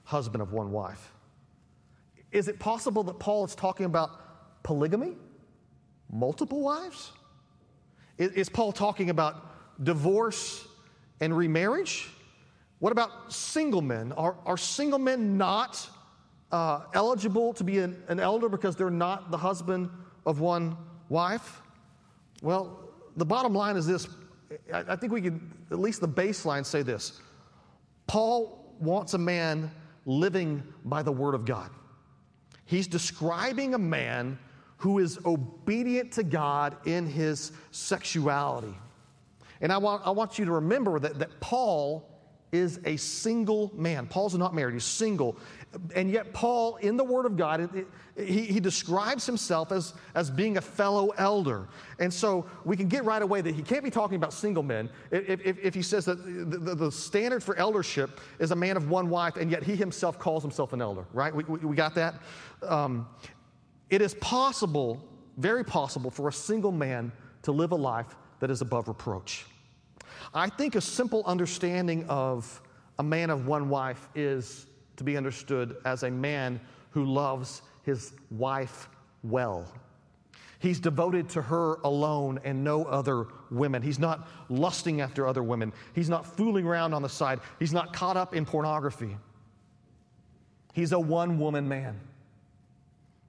husband 0.04 0.42
of 0.42 0.52
one 0.52 0.70
wife. 0.70 1.12
Is 2.32 2.48
it 2.48 2.58
possible 2.58 3.02
that 3.04 3.18
Paul 3.18 3.44
is 3.44 3.54
talking 3.54 3.86
about 3.86 4.62
polygamy? 4.62 5.16
Multiple 6.12 6.60
wives? 6.60 7.12
Is 8.18 8.48
Paul 8.48 8.72
talking 8.72 9.10
about 9.10 9.84
divorce 9.84 10.66
and 11.20 11.36
remarriage? 11.36 12.08
What 12.78 12.92
about 12.92 13.32
single 13.32 13.82
men? 13.82 14.12
Are, 14.12 14.36
are 14.46 14.56
single 14.56 14.98
men 14.98 15.36
not 15.36 15.88
uh, 16.52 16.82
eligible 16.94 17.52
to 17.54 17.64
be 17.64 17.78
an, 17.78 18.00
an 18.08 18.20
elder 18.20 18.48
because 18.48 18.76
they're 18.76 18.90
not 18.90 19.30
the 19.30 19.38
husband 19.38 19.90
of 20.26 20.40
one 20.40 20.76
wife? 21.08 21.62
Well, 22.42 22.90
the 23.16 23.24
bottom 23.24 23.54
line 23.54 23.76
is 23.76 23.86
this 23.86 24.06
I, 24.72 24.84
I 24.88 24.96
think 24.96 25.12
we 25.12 25.20
can, 25.20 25.52
at 25.70 25.78
least 25.78 26.00
the 26.00 26.08
baseline, 26.08 26.64
say 26.64 26.82
this 26.82 27.20
Paul 28.06 28.74
wants 28.78 29.14
a 29.14 29.18
man 29.18 29.70
living 30.06 30.62
by 30.84 31.02
the 31.02 31.12
word 31.12 31.34
of 31.34 31.44
God. 31.44 31.70
He's 32.66 32.86
describing 32.86 33.74
a 33.74 33.78
man 33.78 34.38
who 34.78 34.98
is 34.98 35.18
obedient 35.24 36.12
to 36.12 36.22
God 36.22 36.76
in 36.84 37.06
his 37.06 37.52
sexuality. 37.70 38.74
And 39.60 39.72
I 39.72 39.78
want, 39.78 40.02
I 40.04 40.10
want 40.10 40.38
you 40.38 40.44
to 40.44 40.52
remember 40.52 40.98
that, 40.98 41.18
that 41.18 41.40
Paul 41.40 42.10
is 42.54 42.78
a 42.84 42.96
single 42.96 43.72
man. 43.74 44.06
Paul's 44.06 44.34
not 44.34 44.54
married, 44.54 44.74
he's 44.74 44.84
single. 44.84 45.36
And 45.94 46.08
yet, 46.08 46.32
Paul, 46.32 46.76
in 46.76 46.96
the 46.96 47.02
Word 47.02 47.26
of 47.26 47.36
God, 47.36 47.60
it, 47.60 47.70
it, 47.74 48.28
he, 48.28 48.42
he 48.42 48.60
describes 48.60 49.26
himself 49.26 49.72
as, 49.72 49.92
as 50.14 50.30
being 50.30 50.56
a 50.56 50.60
fellow 50.60 51.08
elder. 51.18 51.66
And 51.98 52.14
so 52.14 52.46
we 52.64 52.76
can 52.76 52.86
get 52.86 53.04
right 53.04 53.22
away 53.22 53.40
that 53.40 53.54
he 53.54 53.62
can't 53.62 53.82
be 53.82 53.90
talking 53.90 54.14
about 54.16 54.32
single 54.32 54.62
men 54.62 54.88
if, 55.10 55.44
if, 55.44 55.58
if 55.58 55.74
he 55.74 55.82
says 55.82 56.04
that 56.04 56.24
the, 56.24 56.58
the, 56.58 56.74
the, 56.76 56.92
standard 56.92 57.42
for 57.42 57.56
eldership 57.56 58.20
is 58.38 58.52
a 58.52 58.56
man 58.56 58.76
of 58.76 58.88
one 58.88 59.08
wife, 59.10 59.36
and 59.36 59.50
yet 59.50 59.64
he 59.64 59.74
himself 59.74 60.18
calls 60.18 60.42
himself 60.42 60.72
an 60.72 60.80
elder, 60.80 61.06
right? 61.12 61.34
We, 61.34 61.42
we, 61.44 61.58
we 61.58 61.74
got 61.74 61.96
that? 61.96 62.14
Um, 62.62 63.08
it 63.90 64.02
is 64.02 64.14
possible, 64.14 65.02
very 65.36 65.64
possible, 65.64 66.10
for 66.10 66.28
a 66.28 66.32
single 66.32 66.72
man 66.72 67.12
to 67.42 67.52
live 67.52 67.72
a 67.72 67.76
life 67.76 68.16
that 68.40 68.50
is 68.50 68.60
above 68.60 68.88
reproach. 68.88 69.46
I 70.32 70.48
think 70.48 70.74
a 70.74 70.80
simple 70.80 71.22
understanding 71.26 72.04
of 72.08 72.60
a 72.98 73.02
man 73.02 73.30
of 73.30 73.46
one 73.46 73.68
wife 73.68 74.08
is 74.14 74.66
to 74.96 75.04
be 75.04 75.16
understood 75.16 75.76
as 75.84 76.02
a 76.02 76.10
man 76.10 76.60
who 76.90 77.04
loves 77.04 77.62
his 77.82 78.12
wife 78.30 78.88
well. 79.22 79.66
He's 80.58 80.80
devoted 80.80 81.28
to 81.30 81.42
her 81.42 81.74
alone 81.84 82.40
and 82.42 82.64
no 82.64 82.84
other 82.84 83.26
women. 83.50 83.82
He's 83.82 83.98
not 83.98 84.28
lusting 84.48 85.02
after 85.02 85.26
other 85.26 85.42
women. 85.42 85.72
He's 85.94 86.08
not 86.08 86.24
fooling 86.24 86.66
around 86.66 86.94
on 86.94 87.02
the 87.02 87.08
side. 87.08 87.40
He's 87.58 87.72
not 87.72 87.92
caught 87.92 88.16
up 88.16 88.34
in 88.34 88.46
pornography. 88.46 89.16
He's 90.72 90.92
a 90.92 90.98
one 90.98 91.38
woman 91.38 91.68
man. 91.68 92.00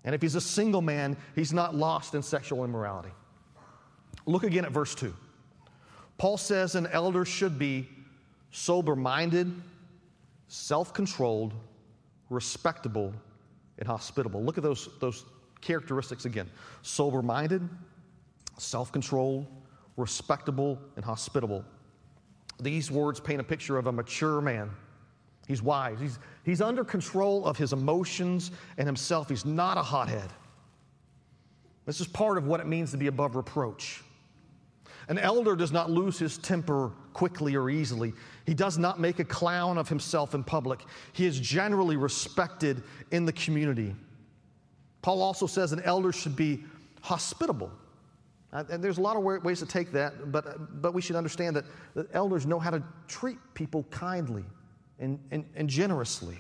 And 0.06 0.14
if 0.14 0.22
he's 0.22 0.36
a 0.36 0.42
single 0.42 0.82
man, 0.82 1.18
he's 1.36 1.52
not 1.52 1.76
lost 1.76 2.14
in 2.14 2.22
sexual 2.22 2.64
immorality. 2.64 3.10
Look 4.28 4.44
again 4.44 4.64
at 4.64 4.72
verse 4.72 4.96
2. 4.96 5.14
Paul 6.18 6.38
says 6.38 6.76
an 6.76 6.88
elder 6.88 7.26
should 7.26 7.60
be 7.60 7.90
sober 8.52 8.96
minded, 8.96 9.52
self 10.48 10.94
controlled, 10.94 11.54
respectable, 12.30 13.14
and 13.80 13.88
hospitable. 13.88 14.42
Look 14.44 14.58
at 14.58 14.64
those, 14.64 14.88
those 15.00 15.26
characteristics 15.60 16.26
again 16.26 16.50
sober 16.84 17.22
minded, 17.24 17.68
self 18.58 18.92
controlled, 18.92 19.48
respectable, 19.98 20.80
and 20.96 21.04
hospitable. 21.04 21.66
These 22.60 22.92
words 22.92 23.20
paint 23.20 23.42
a 23.42 23.44
picture 23.44 23.78
of 23.78 23.88
a 23.88 23.92
mature 23.92 24.40
man 24.40 24.70
He's 25.48 25.62
wise. 25.62 26.00
He's, 26.00 26.20
he's 26.44 26.62
under 26.62 26.84
control 26.84 27.46
of 27.46 27.58
his 27.58 27.74
emotions 27.74 28.52
and 28.78 28.88
himself. 28.88 29.30
He's 29.30 29.46
not 29.46 29.78
a 29.78 29.84
hothead. 29.84 30.30
This 31.86 32.02
is 32.02 32.08
part 32.08 32.38
of 32.38 32.48
what 32.48 32.60
it 32.60 32.68
means 32.68 32.92
to 32.92 32.98
be 32.98 33.08
above 33.08 33.36
reproach. 33.36 34.04
An 35.08 35.20
elder 35.20 35.56
does 35.56 35.72
not 35.72 35.92
lose 35.92 36.18
his 36.18 36.40
temper 36.40 36.92
quickly 37.14 37.56
or 37.56 37.70
easily. 37.70 38.12
He 38.48 38.56
does 38.56 38.80
not 38.80 39.00
make 39.00 39.20
a 39.20 39.24
clown 39.24 39.78
of 39.78 39.88
himself 39.88 40.34
in 40.34 40.44
public. 40.44 40.82
He 41.14 41.28
is 41.28 41.40
generally 41.40 41.96
respected 41.96 42.82
in 43.12 43.26
the 43.26 43.34
community. 43.34 43.96
Paul 45.04 45.22
also 45.22 45.46
says 45.46 45.72
an 45.74 45.82
elder 45.84 46.12
should 46.12 46.36
be 46.36 46.64
hospitable. 47.02 47.72
Uh, 48.52 48.64
and 48.72 48.84
there's 48.84 48.98
a 48.98 49.02
lot 49.02 49.16
of 49.16 49.24
ways 49.44 49.60
to 49.60 49.66
take 49.68 49.92
that, 49.92 50.32
but, 50.32 50.82
but 50.82 50.94
we 50.96 51.02
should 51.02 51.16
understand 51.16 51.56
that, 51.56 51.66
that 51.94 52.08
elders 52.14 52.48
know 52.48 52.58
how 52.58 52.72
to 52.72 52.82
treat 53.08 53.38
people 53.54 53.84
kindly 53.92 54.44
and, 55.00 55.20
and, 55.32 55.46
and 55.56 55.70
generously. 55.70 56.38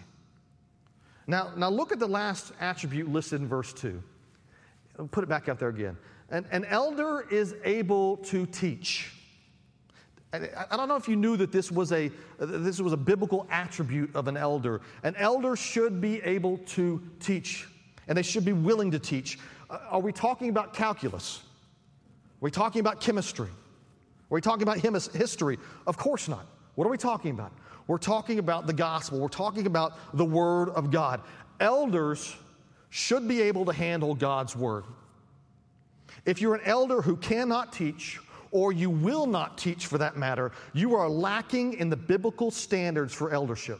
Now, 1.27 1.51
now, 1.57 1.69
look 1.69 1.91
at 1.91 1.99
the 1.99 2.07
last 2.07 2.53
attribute 2.59 3.11
listed 3.11 3.41
in 3.41 3.47
verse 3.47 3.73
2. 3.73 4.01
Put 5.11 5.23
it 5.23 5.27
back 5.27 5.49
up 5.49 5.59
there 5.59 5.69
again. 5.69 5.97
An, 6.29 6.45
an 6.51 6.65
elder 6.65 7.25
is 7.29 7.55
able 7.63 8.17
to 8.17 8.45
teach. 8.45 9.11
I, 10.33 10.49
I 10.69 10.77
don't 10.77 10.87
know 10.87 10.95
if 10.95 11.07
you 11.07 11.15
knew 11.15 11.35
that 11.37 11.51
this 11.51 11.71
was, 11.71 11.91
a, 11.91 12.11
this 12.39 12.79
was 12.79 12.93
a 12.93 12.97
biblical 12.97 13.47
attribute 13.49 14.15
of 14.15 14.27
an 14.27 14.37
elder. 14.37 14.81
An 15.03 15.15
elder 15.17 15.55
should 15.55 15.99
be 15.99 16.21
able 16.21 16.57
to 16.59 17.01
teach, 17.19 17.67
and 18.07 18.17
they 18.17 18.23
should 18.23 18.45
be 18.45 18.53
willing 18.53 18.91
to 18.91 18.99
teach. 18.99 19.39
Uh, 19.69 19.79
are 19.89 20.01
we 20.01 20.11
talking 20.11 20.49
about 20.49 20.73
calculus? 20.73 21.39
Are 21.39 22.45
we 22.45 22.51
talking 22.51 22.81
about 22.81 23.01
chemistry? 23.01 23.47
Are 23.47 24.35
we 24.35 24.41
talking 24.41 24.63
about 24.63 24.79
history? 24.79 25.57
Of 25.87 25.97
course 25.97 26.27
not. 26.27 26.45
What 26.75 26.85
are 26.85 26.91
we 26.91 26.97
talking 26.97 27.31
about? 27.31 27.51
We're 27.87 27.97
talking 27.97 28.39
about 28.39 28.67
the 28.67 28.73
gospel. 28.73 29.19
We're 29.19 29.27
talking 29.27 29.67
about 29.67 29.97
the 30.13 30.25
word 30.25 30.69
of 30.69 30.91
God. 30.91 31.21
Elders 31.59 32.35
should 32.89 33.27
be 33.27 33.41
able 33.41 33.65
to 33.65 33.73
handle 33.73 34.15
God's 34.15 34.55
word. 34.55 34.85
If 36.25 36.41
you're 36.41 36.55
an 36.55 36.61
elder 36.65 37.01
who 37.01 37.15
cannot 37.17 37.73
teach, 37.73 38.19
or 38.51 38.71
you 38.71 38.89
will 38.89 39.27
not 39.27 39.57
teach 39.57 39.85
for 39.85 39.97
that 39.97 40.17
matter, 40.17 40.51
you 40.73 40.95
are 40.95 41.09
lacking 41.09 41.73
in 41.73 41.89
the 41.89 41.95
biblical 41.95 42.49
standards 42.51 43.13
for 43.13 43.31
eldership. 43.31 43.79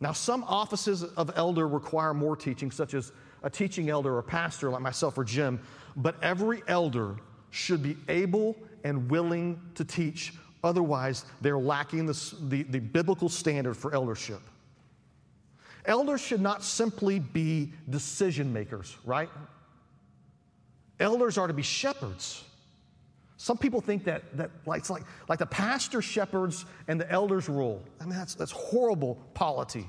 Now, 0.00 0.12
some 0.12 0.42
offices 0.44 1.04
of 1.04 1.30
elder 1.36 1.68
require 1.68 2.14
more 2.14 2.36
teaching, 2.36 2.70
such 2.70 2.94
as 2.94 3.12
a 3.42 3.50
teaching 3.50 3.90
elder 3.90 4.16
or 4.16 4.22
pastor 4.22 4.70
like 4.70 4.82
myself 4.82 5.18
or 5.18 5.24
Jim, 5.24 5.60
but 5.96 6.16
every 6.22 6.62
elder 6.66 7.16
should 7.52 7.82
be 7.82 7.96
able 8.08 8.56
and 8.82 9.08
willing 9.08 9.60
to 9.76 9.84
teach. 9.84 10.34
Otherwise, 10.64 11.24
they're 11.40 11.58
lacking 11.58 12.06
the, 12.06 12.34
the, 12.48 12.64
the 12.64 12.80
biblical 12.80 13.28
standard 13.28 13.76
for 13.76 13.94
eldership. 13.94 14.40
Elders 15.84 16.20
should 16.20 16.40
not 16.40 16.64
simply 16.64 17.18
be 17.18 17.72
decision 17.90 18.52
makers, 18.52 18.96
right? 19.04 19.28
Elders 20.98 21.38
are 21.38 21.46
to 21.46 21.52
be 21.52 21.62
shepherds. 21.62 22.44
Some 23.36 23.58
people 23.58 23.80
think 23.80 24.04
that, 24.04 24.22
that 24.36 24.50
like, 24.66 24.88
like, 24.88 25.02
like 25.28 25.40
the 25.40 25.46
pastor 25.46 26.00
shepherds 26.00 26.64
and 26.86 27.00
the 27.00 27.10
elders 27.10 27.48
rule. 27.48 27.82
I 28.00 28.04
mean, 28.04 28.16
that's, 28.16 28.36
that's 28.36 28.52
horrible 28.52 29.16
polity. 29.34 29.88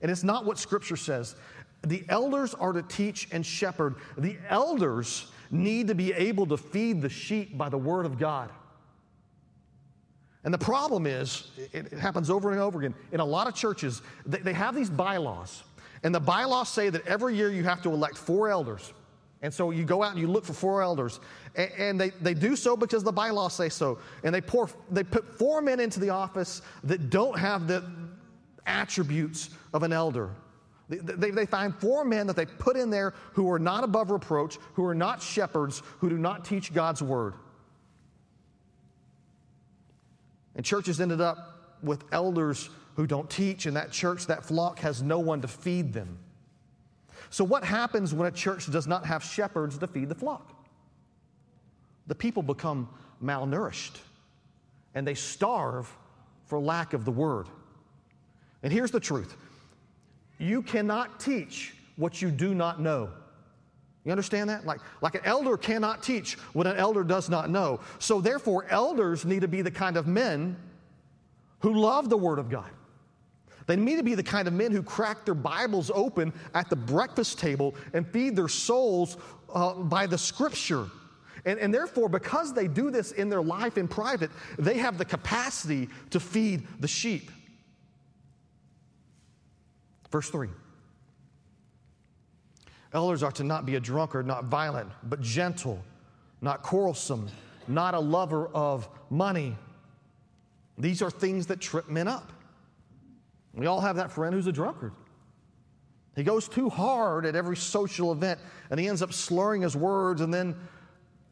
And 0.00 0.10
it's 0.10 0.24
not 0.24 0.46
what 0.46 0.58
Scripture 0.58 0.96
says. 0.96 1.36
The 1.82 2.04
elders 2.08 2.54
are 2.54 2.72
to 2.72 2.82
teach 2.82 3.28
and 3.32 3.44
shepherd. 3.44 3.96
The 4.16 4.38
elders 4.48 5.30
need 5.50 5.88
to 5.88 5.94
be 5.94 6.12
able 6.12 6.46
to 6.46 6.56
feed 6.56 7.02
the 7.02 7.08
sheep 7.08 7.56
by 7.56 7.68
the 7.68 7.78
Word 7.78 8.06
of 8.06 8.18
God. 8.18 8.50
And 10.44 10.54
the 10.54 10.58
problem 10.58 11.06
is, 11.06 11.50
it, 11.72 11.92
happens 11.92 12.30
over 12.30 12.52
and 12.52 12.60
over 12.60 12.78
again. 12.78 12.94
In 13.10 13.18
a 13.18 13.24
lot 13.24 13.48
of 13.48 13.54
churches, 13.56 14.00
they, 14.24 14.52
have 14.52 14.76
these 14.76 14.88
bylaws. 14.88 15.64
And 16.04 16.14
the 16.14 16.20
bylaws 16.20 16.68
say 16.68 16.88
that 16.88 17.04
every 17.04 17.34
year 17.34 17.50
you 17.50 17.64
have 17.64 17.82
to 17.82 17.90
elect 17.90 18.16
four 18.16 18.48
elders. 18.48 18.92
And 19.42 19.52
so 19.52 19.72
you 19.72 19.84
go 19.84 20.04
out 20.04 20.12
and 20.12 20.20
you 20.20 20.28
look 20.28 20.44
for 20.44 20.52
four 20.52 20.82
elders. 20.82 21.18
And, 21.56 21.70
and 21.76 22.00
they, 22.00 22.10
they 22.10 22.32
do 22.32 22.54
so 22.54 22.76
because 22.76 23.02
the 23.02 23.12
bylaws 23.12 23.54
say 23.54 23.68
so. 23.68 23.98
And 24.22 24.32
they, 24.32 24.40
pour, 24.40 24.70
they 24.88 25.02
put 25.02 25.36
four 25.36 25.60
men 25.60 25.80
into 25.80 25.98
the 25.98 26.10
office 26.10 26.62
that 26.84 27.10
don't 27.10 27.36
have 27.36 27.66
the 27.66 27.84
attributes 28.66 29.50
of 29.74 29.82
an 29.82 29.92
elder. 29.92 30.30
They, 30.88 31.30
they, 31.32 31.46
find 31.46 31.74
four 31.74 32.04
men 32.04 32.28
that 32.28 32.36
they 32.36 32.46
put 32.46 32.76
in 32.76 32.90
there 32.90 33.12
who 33.32 33.50
are 33.50 33.58
not 33.58 33.82
above 33.82 34.10
reproach, 34.10 34.56
who 34.74 34.84
are 34.84 34.94
not 34.94 35.20
shepherds, 35.20 35.82
who 35.98 36.08
do 36.08 36.16
not 36.16 36.44
teach 36.44 36.72
God's 36.72 37.02
word. 37.02 37.34
And 40.54 40.64
churches 40.64 41.00
ended 41.00 41.20
up 41.20 41.78
with 41.82 42.04
elders 42.12 42.70
who 42.94 43.06
don't 43.06 43.28
teach, 43.28 43.66
and 43.66 43.76
that 43.76 43.90
church, 43.90 44.26
that 44.26 44.44
flock, 44.44 44.78
has 44.78 45.02
no 45.02 45.18
one 45.18 45.42
to 45.42 45.48
feed 45.48 45.92
them. 45.92 46.18
So, 47.30 47.42
what 47.44 47.64
happens 47.64 48.14
when 48.14 48.28
a 48.28 48.30
church 48.32 48.70
does 48.70 48.86
not 48.86 49.04
have 49.06 49.24
shepherds 49.24 49.78
to 49.78 49.88
feed 49.88 50.08
the 50.08 50.14
flock? 50.14 50.52
The 52.06 52.14
people 52.14 52.42
become 52.42 52.88
malnourished 53.22 53.98
and 54.94 55.06
they 55.06 55.14
starve 55.14 55.94
for 56.46 56.58
lack 56.58 56.94
of 56.94 57.04
the 57.04 57.10
word. 57.10 57.48
And 58.62 58.72
here's 58.72 58.90
the 58.90 59.00
truth 59.00 59.36
you 60.38 60.62
cannot 60.62 61.20
teach 61.20 61.74
what 61.96 62.20
you 62.20 62.30
do 62.30 62.54
not 62.54 62.80
know. 62.80 63.10
You 64.04 64.12
understand 64.12 64.48
that? 64.50 64.64
Like, 64.64 64.80
like 65.02 65.16
an 65.16 65.22
elder 65.24 65.56
cannot 65.56 66.02
teach 66.02 66.34
what 66.52 66.66
an 66.66 66.76
elder 66.76 67.02
does 67.02 67.28
not 67.28 67.50
know. 67.50 67.80
So, 67.98 68.20
therefore, 68.20 68.66
elders 68.70 69.24
need 69.24 69.40
to 69.40 69.48
be 69.48 69.62
the 69.62 69.70
kind 69.70 69.96
of 69.96 70.06
men 70.06 70.56
who 71.60 71.74
love 71.74 72.08
the 72.08 72.16
Word 72.16 72.38
of 72.38 72.48
God. 72.48 72.70
They 73.66 73.74
need 73.74 73.96
to 73.96 74.04
be 74.04 74.14
the 74.14 74.22
kind 74.22 74.46
of 74.46 74.54
men 74.54 74.70
who 74.70 74.82
crack 74.82 75.24
their 75.24 75.34
Bibles 75.34 75.90
open 75.92 76.32
at 76.54 76.70
the 76.70 76.76
breakfast 76.76 77.40
table 77.40 77.74
and 77.94 78.06
feed 78.06 78.36
their 78.36 78.46
souls 78.46 79.16
uh, 79.52 79.74
by 79.74 80.06
the 80.06 80.18
Scripture. 80.18 80.86
And, 81.44 81.58
and 81.58 81.74
therefore, 81.74 82.08
because 82.08 82.52
they 82.52 82.68
do 82.68 82.92
this 82.92 83.10
in 83.12 83.28
their 83.28 83.42
life 83.42 83.76
in 83.76 83.88
private, 83.88 84.30
they 84.56 84.78
have 84.78 84.98
the 84.98 85.04
capacity 85.04 85.88
to 86.10 86.20
feed 86.20 86.66
the 86.78 86.88
sheep. 86.88 87.30
Verse 90.16 90.30
3. 90.30 90.48
Elders 92.94 93.22
are 93.22 93.32
to 93.32 93.44
not 93.44 93.66
be 93.66 93.74
a 93.74 93.80
drunkard, 93.80 94.26
not 94.26 94.46
violent, 94.46 94.90
but 95.02 95.20
gentle, 95.20 95.84
not 96.40 96.62
quarrelsome, 96.62 97.28
not 97.68 97.92
a 97.92 98.00
lover 98.00 98.46
of 98.54 98.88
money. 99.10 99.54
These 100.78 101.02
are 101.02 101.10
things 101.10 101.48
that 101.48 101.60
trip 101.60 101.90
men 101.90 102.08
up. 102.08 102.32
We 103.52 103.66
all 103.66 103.78
have 103.82 103.96
that 103.96 104.10
friend 104.10 104.34
who's 104.34 104.46
a 104.46 104.52
drunkard. 104.52 104.94
He 106.14 106.22
goes 106.22 106.48
too 106.48 106.70
hard 106.70 107.26
at 107.26 107.36
every 107.36 107.58
social 107.58 108.10
event 108.10 108.40
and 108.70 108.80
he 108.80 108.88
ends 108.88 109.02
up 109.02 109.12
slurring 109.12 109.60
his 109.60 109.76
words, 109.76 110.22
and 110.22 110.32
then 110.32 110.56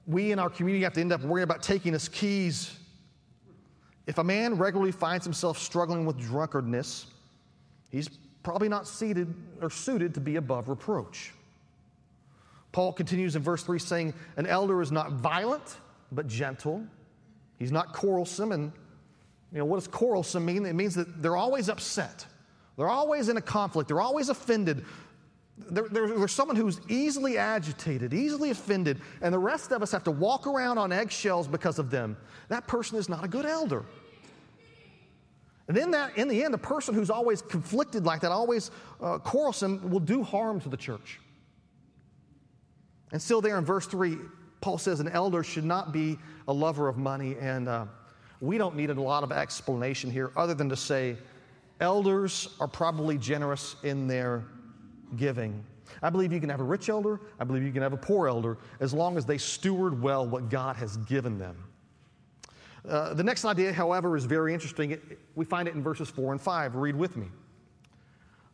we 0.06 0.30
in 0.30 0.38
our 0.38 0.50
community 0.50 0.84
have 0.84 0.92
to 0.92 1.00
end 1.00 1.10
up 1.10 1.22
worrying 1.22 1.44
about 1.44 1.62
taking 1.62 1.94
his 1.94 2.06
keys. 2.06 2.78
If 4.06 4.18
a 4.18 4.24
man 4.24 4.58
regularly 4.58 4.92
finds 4.92 5.24
himself 5.24 5.56
struggling 5.56 6.04
with 6.04 6.18
drunkardness, 6.18 7.06
he's 7.90 8.10
probably 8.44 8.68
not 8.68 8.86
seated 8.86 9.34
or 9.60 9.70
suited 9.70 10.14
to 10.14 10.20
be 10.20 10.36
above 10.36 10.68
reproach. 10.68 11.32
Paul 12.70 12.92
continues 12.92 13.34
in 13.34 13.42
verse 13.42 13.64
3 13.64 13.78
saying, 13.80 14.14
An 14.36 14.46
elder 14.46 14.80
is 14.82 14.92
not 14.92 15.12
violent, 15.12 15.78
but 16.12 16.28
gentle. 16.28 16.84
He's 17.58 17.72
not 17.72 17.92
quarrelsome. 17.92 18.52
And, 18.52 18.72
you 19.52 19.58
know, 19.58 19.64
what 19.64 19.76
does 19.76 19.88
quarrelsome 19.88 20.44
mean? 20.44 20.66
It 20.66 20.74
means 20.74 20.94
that 20.94 21.22
they're 21.22 21.36
always 21.36 21.68
upset. 21.68 22.26
They're 22.76 22.88
always 22.88 23.28
in 23.28 23.36
a 23.36 23.40
conflict. 23.40 23.88
They're 23.88 24.00
always 24.00 24.28
offended. 24.28 24.84
They're, 25.56 26.26
someone 26.26 26.56
who's 26.56 26.80
easily 26.88 27.38
agitated, 27.38 28.12
easily 28.12 28.50
offended, 28.50 29.00
and 29.22 29.32
the 29.32 29.38
rest 29.38 29.70
of 29.70 29.82
us 29.82 29.92
have 29.92 30.02
to 30.04 30.10
walk 30.10 30.48
around 30.48 30.78
on 30.78 30.90
eggshells 30.90 31.46
because 31.46 31.78
of 31.78 31.90
them. 31.90 32.16
That 32.48 32.66
person 32.66 32.98
is 32.98 33.08
not 33.08 33.24
a 33.24 33.28
good 33.28 33.46
elder. 33.46 33.84
And 35.68 35.76
then 35.76 35.90
that, 35.92 36.18
in 36.18 36.28
the 36.28 36.44
end, 36.44 36.54
a 36.54 36.58
person 36.58 36.94
who's 36.94 37.10
always 37.10 37.40
conflicted 37.40 38.04
like 38.04 38.20
that, 38.20 38.30
always 38.30 38.70
uh, 39.00 39.18
quarrelsome, 39.18 39.90
will 39.90 40.00
do 40.00 40.22
harm 40.22 40.60
to 40.60 40.68
the 40.68 40.76
church. 40.76 41.20
And 43.12 43.22
still, 43.22 43.40
there 43.40 43.56
in 43.56 43.64
verse 43.64 43.86
3, 43.86 44.16
Paul 44.60 44.78
says 44.78 45.00
an 45.00 45.08
elder 45.08 45.42
should 45.42 45.64
not 45.64 45.92
be 45.92 46.18
a 46.48 46.52
lover 46.52 46.88
of 46.88 46.98
money. 46.98 47.36
And 47.40 47.68
uh, 47.68 47.86
we 48.40 48.58
don't 48.58 48.76
need 48.76 48.90
a 48.90 49.00
lot 49.00 49.22
of 49.22 49.32
explanation 49.32 50.10
here 50.10 50.32
other 50.36 50.54
than 50.54 50.68
to 50.68 50.76
say 50.76 51.16
elders 51.80 52.48
are 52.60 52.68
probably 52.68 53.16
generous 53.16 53.76
in 53.82 54.06
their 54.06 54.44
giving. 55.16 55.64
I 56.02 56.10
believe 56.10 56.32
you 56.32 56.40
can 56.40 56.48
have 56.48 56.60
a 56.60 56.64
rich 56.64 56.88
elder, 56.88 57.20
I 57.38 57.44
believe 57.44 57.62
you 57.62 57.72
can 57.72 57.82
have 57.82 57.92
a 57.92 57.98
poor 57.98 58.28
elder, 58.28 58.58
as 58.80 58.92
long 58.92 59.16
as 59.16 59.24
they 59.24 59.38
steward 59.38 60.00
well 60.00 60.26
what 60.26 60.48
God 60.50 60.76
has 60.76 60.96
given 60.98 61.38
them. 61.38 61.56
Uh, 62.88 63.14
the 63.14 63.24
next 63.24 63.44
idea, 63.44 63.72
however, 63.72 64.16
is 64.16 64.24
very 64.24 64.52
interesting. 64.52 65.00
We 65.34 65.44
find 65.44 65.66
it 65.66 65.74
in 65.74 65.82
verses 65.82 66.10
4 66.10 66.32
and 66.32 66.40
5. 66.40 66.76
Read 66.76 66.96
with 66.96 67.16
me. 67.16 67.28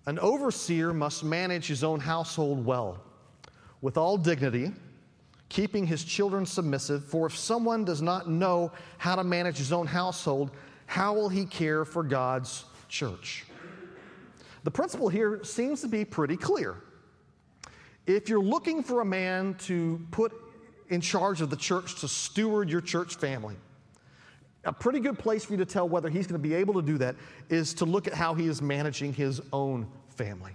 An 0.07 0.19
overseer 0.19 0.95
must 0.95 1.25
manage 1.25 1.67
his 1.67 1.85
own 1.85 2.01
household 2.01 2.65
well 2.65 3.03
with 3.83 3.97
all 3.97 4.17
dignity, 4.17 4.73
keeping 5.49 5.87
his 5.87 6.05
children 6.05 6.47
submissive. 6.47 7.05
For 7.05 7.27
if 7.27 7.37
someone 7.37 7.85
does 7.85 8.03
not 8.03 8.29
know 8.29 8.73
how 8.99 9.17
to 9.17 9.25
manage 9.25 9.59
his 9.59 9.73
own 9.73 9.87
household, 9.87 10.51
how 10.87 11.13
will 11.15 11.29
he 11.29 11.45
care 11.45 11.85
for 11.85 12.03
God's 12.03 12.65
church? 12.89 13.45
The 14.63 14.71
principle 14.71 15.09
here 15.09 15.43
seems 15.43 15.81
to 15.81 15.89
be 15.89 16.05
pretty 16.05 16.37
clear. 16.37 16.77
If 18.07 18.29
you're 18.29 18.43
looking 18.43 18.83
for 18.83 19.01
a 19.01 19.05
man 19.05 19.55
to 19.61 20.05
put 20.11 20.33
in 20.89 21.01
charge 21.01 21.41
of 21.41 21.51
the 21.51 21.57
church 21.57 22.01
to 22.01 22.09
steward 22.09 22.69
your 22.69 22.81
church 22.81 23.17
family, 23.17 23.57
a 24.65 24.73
pretty 24.73 25.01
good 25.01 25.19
place 25.19 25.45
for 25.45 25.53
you 25.53 25.59
to 25.59 25.65
tell 25.65 25.89
whether 25.89 26.09
he's 26.09 26.27
going 26.27 26.41
to 26.41 26.49
be 26.49 26.55
able 26.55 26.75
to 26.75 26.83
do 26.83 26.99
that 26.99 27.17
is 27.49 27.73
to 27.75 27.85
look 27.85 28.07
at 28.07 28.15
how 28.15 28.35
he 28.35 28.47
is 28.47 28.61
managing 28.61 29.13
his 29.13 29.41
own 29.53 29.87
family. 30.09 30.53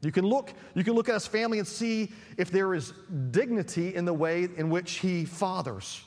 You 0.00 0.12
can 0.12 0.26
look, 0.26 0.52
you 0.74 0.84
can 0.84 0.94
look 0.94 1.08
at 1.08 1.14
his 1.14 1.26
family 1.26 1.58
and 1.58 1.66
see 1.66 2.10
if 2.36 2.50
there 2.50 2.74
is 2.74 2.92
dignity 3.30 3.94
in 3.94 4.04
the 4.04 4.12
way 4.12 4.48
in 4.56 4.68
which 4.68 4.94
he 4.94 5.24
fathers. 5.24 6.02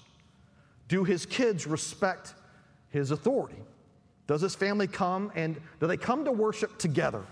Do 0.88 1.04
his 1.04 1.26
kids 1.26 1.66
respect 1.66 2.34
his 2.90 3.12
authority? 3.12 3.62
Does 4.28 4.42
his 4.42 4.56
family 4.56 4.88
come 4.88 5.32
and 5.36 5.60
do 5.80 5.88
they 5.88 5.98
come 5.98 6.26
to 6.26 6.32
worship 6.32 6.78
together? 6.78 7.24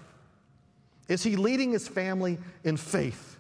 Is 1.08 1.24
he 1.24 1.36
leading 1.36 1.72
his 1.72 1.88
family 1.88 2.38
in 2.64 2.78
faith? 2.78 3.33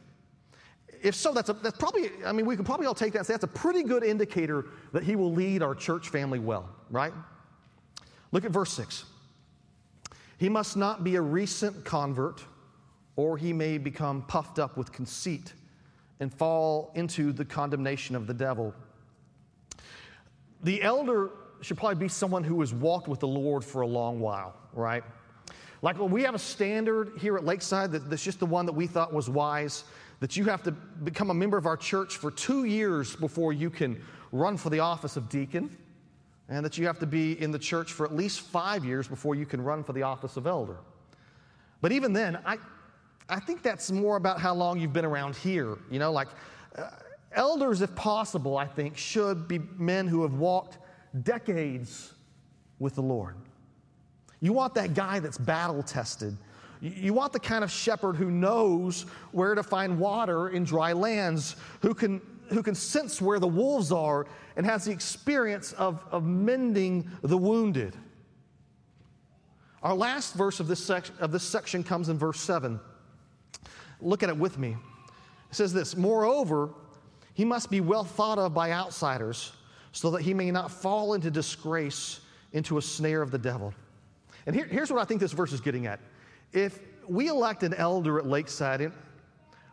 If 1.04 1.16
so, 1.16 1.34
that's, 1.34 1.50
a, 1.50 1.54
that's 1.54 1.78
probably, 1.78 2.10
I 2.26 2.32
mean, 2.32 2.46
we 2.46 2.56
can 2.56 2.64
probably 2.64 2.88
all 2.88 2.96
take 2.96 3.14
that 3.14 3.26
say 3.26 3.34
that's 3.34 3.44
a 3.44 3.48
pretty 3.48 3.84
good 3.84 4.04
indicator 4.04 4.68
that 4.94 5.04
he 5.04 5.16
will 5.16 5.32
lead 5.32 5.62
our 5.62 5.76
church 5.76 6.10
family 6.10 6.40
well, 6.40 6.70
right? 6.90 7.14
Look 8.32 8.46
at 8.46 8.52
verse 8.52 8.72
6. 8.74 9.04
He 10.38 10.50
must 10.50 10.78
not 10.78 11.04
be 11.04 11.16
a 11.16 11.22
recent 11.22 11.84
convert, 11.84 12.42
or 13.18 13.38
he 13.38 13.54
may 13.54 13.78
become 13.78 14.24
puffed 14.24 14.60
up 14.60 14.78
with 14.78 14.92
conceit 14.92 15.54
and 16.22 16.34
fall 16.34 16.92
into 16.96 17.34
the 17.34 17.44
condemnation 17.44 18.16
of 18.16 18.26
the 18.26 18.34
devil. 18.34 18.74
The 20.64 20.82
elder 20.82 21.32
should 21.62 21.78
probably 21.78 21.96
be 21.96 22.08
someone 22.08 22.44
who 22.44 22.62
has 22.62 22.74
walked 22.74 23.10
with 23.10 23.20
the 23.20 23.28
Lord 23.28 23.64
for 23.64 23.82
a 23.82 23.88
long 23.88 24.22
while, 24.22 24.56
right? 24.74 25.04
Like 25.82 26.00
when 26.00 26.12
we 26.12 26.24
have 26.24 26.34
a 26.34 26.40
standard 26.40 27.12
here 27.20 27.36
at 27.36 27.44
Lakeside 27.44 27.92
that, 27.92 28.10
that's 28.10 28.24
just 28.24 28.40
the 28.40 28.46
one 28.46 28.66
that 28.66 28.74
we 28.74 28.88
thought 28.88 29.14
was 29.14 29.30
wise, 29.30 29.84
that 30.24 30.38
you 30.38 30.46
have 30.46 30.64
to 30.64 30.72
become 30.72 31.32
a 31.32 31.34
member 31.34 31.58
of 31.58 31.66
our 31.66 31.76
church 31.76 32.16
for 32.16 32.32
two 32.32 32.64
years 32.64 33.14
before 33.14 33.52
you 33.52 33.70
can 33.70 34.02
run 34.32 34.56
for 34.56 34.70
the 34.70 34.80
office 34.80 35.18
of 35.18 35.28
deacon, 35.28 35.70
and 36.48 36.66
that 36.66 36.78
you 36.78 36.88
have 36.88 36.98
to 36.98 37.06
be 37.06 37.34
in 37.42 37.52
the 37.52 37.60
church 37.60 37.92
for 37.92 38.06
at 38.06 38.16
least 38.16 38.40
five 38.40 38.86
years 38.86 39.06
before 39.06 39.36
you 39.36 39.46
can 39.46 39.62
run 39.62 39.84
for 39.84 39.92
the 39.92 40.02
office 40.02 40.38
of 40.38 40.48
elder. 40.48 40.78
But 41.82 41.92
even 41.92 42.14
then, 42.14 42.40
I, 42.46 42.58
I 43.28 43.42
think 43.42 43.64
that's 43.64 43.92
more 43.92 44.16
about 44.16 44.40
how 44.40 44.54
long 44.54 44.80
you've 44.80 44.94
been 44.94 45.04
around 45.04 45.36
here. 45.36 45.78
You 45.92 46.00
know, 46.00 46.14
like 46.14 46.30
uh, 46.78 46.92
elders, 47.34 47.82
if 47.82 47.94
possible, 47.94 48.58
I 48.58 48.66
think, 48.66 48.96
should 48.96 49.46
be 49.46 49.60
men 49.78 50.08
who 50.08 50.22
have 50.22 50.36
walked 50.36 50.78
decades 51.24 52.14
with 52.80 52.96
the 52.96 53.04
Lord. 53.04 53.36
You 54.40 54.54
want 54.54 54.74
that 54.76 54.94
guy 54.94 55.20
that's 55.20 55.38
battle 55.38 55.84
tested. 55.84 56.38
You 56.84 57.14
want 57.14 57.32
the 57.32 57.40
kind 57.40 57.64
of 57.64 57.72
shepherd 57.72 58.18
who 58.18 58.30
knows 58.30 59.04
where 59.32 59.56
to 59.56 59.64
find 59.64 59.98
water 59.98 60.50
in 60.50 60.66
dry 60.66 60.92
lands, 60.92 61.56
who 61.82 61.94
can, 61.94 62.22
who 62.50 62.62
can 62.62 62.76
sense 62.76 63.22
where 63.22 63.40
the 63.40 63.48
wolves 63.48 63.90
are, 63.94 64.28
and 64.58 64.66
has 64.66 64.84
the 64.84 64.92
experience 64.92 65.72
of, 65.74 66.04
of 66.12 66.26
mending 66.26 67.10
the 67.22 67.38
wounded. 67.38 67.96
Our 69.82 69.94
last 69.94 70.34
verse 70.34 70.60
of 70.60 70.68
this, 70.68 70.84
sec- 70.84 71.10
of 71.22 71.32
this 71.32 71.44
section 71.44 71.86
comes 71.86 72.10
in 72.10 72.18
verse 72.18 72.42
7. 72.42 72.78
Look 74.02 74.22
at 74.22 74.28
it 74.28 74.36
with 74.36 74.58
me. 74.58 74.76
It 75.52 75.56
says 75.56 75.72
this 75.72 75.96
Moreover, 75.96 76.70
he 77.34 77.46
must 77.46 77.72
be 77.72 77.80
well 77.80 78.04
thought 78.04 78.38
of 78.38 78.54
by 78.54 78.74
outsiders, 78.74 79.54
so 79.94 80.12
that 80.12 80.22
he 80.22 80.34
may 80.34 80.52
not 80.52 80.70
fall 80.70 81.14
into 81.14 81.32
disgrace, 81.32 82.20
into 82.52 82.78
a 82.78 82.82
snare 82.82 83.22
of 83.22 83.32
the 83.32 83.38
devil. 83.38 83.74
And 84.46 84.54
here, 84.54 84.66
here's 84.66 84.92
what 84.92 85.02
I 85.02 85.06
think 85.06 85.22
this 85.22 85.32
verse 85.32 85.54
is 85.54 85.62
getting 85.62 85.88
at. 85.88 86.02
If 86.54 86.80
we 87.08 87.28
elect 87.28 87.64
an 87.64 87.74
elder 87.74 88.20
at 88.20 88.26
Lakeside, 88.26 88.92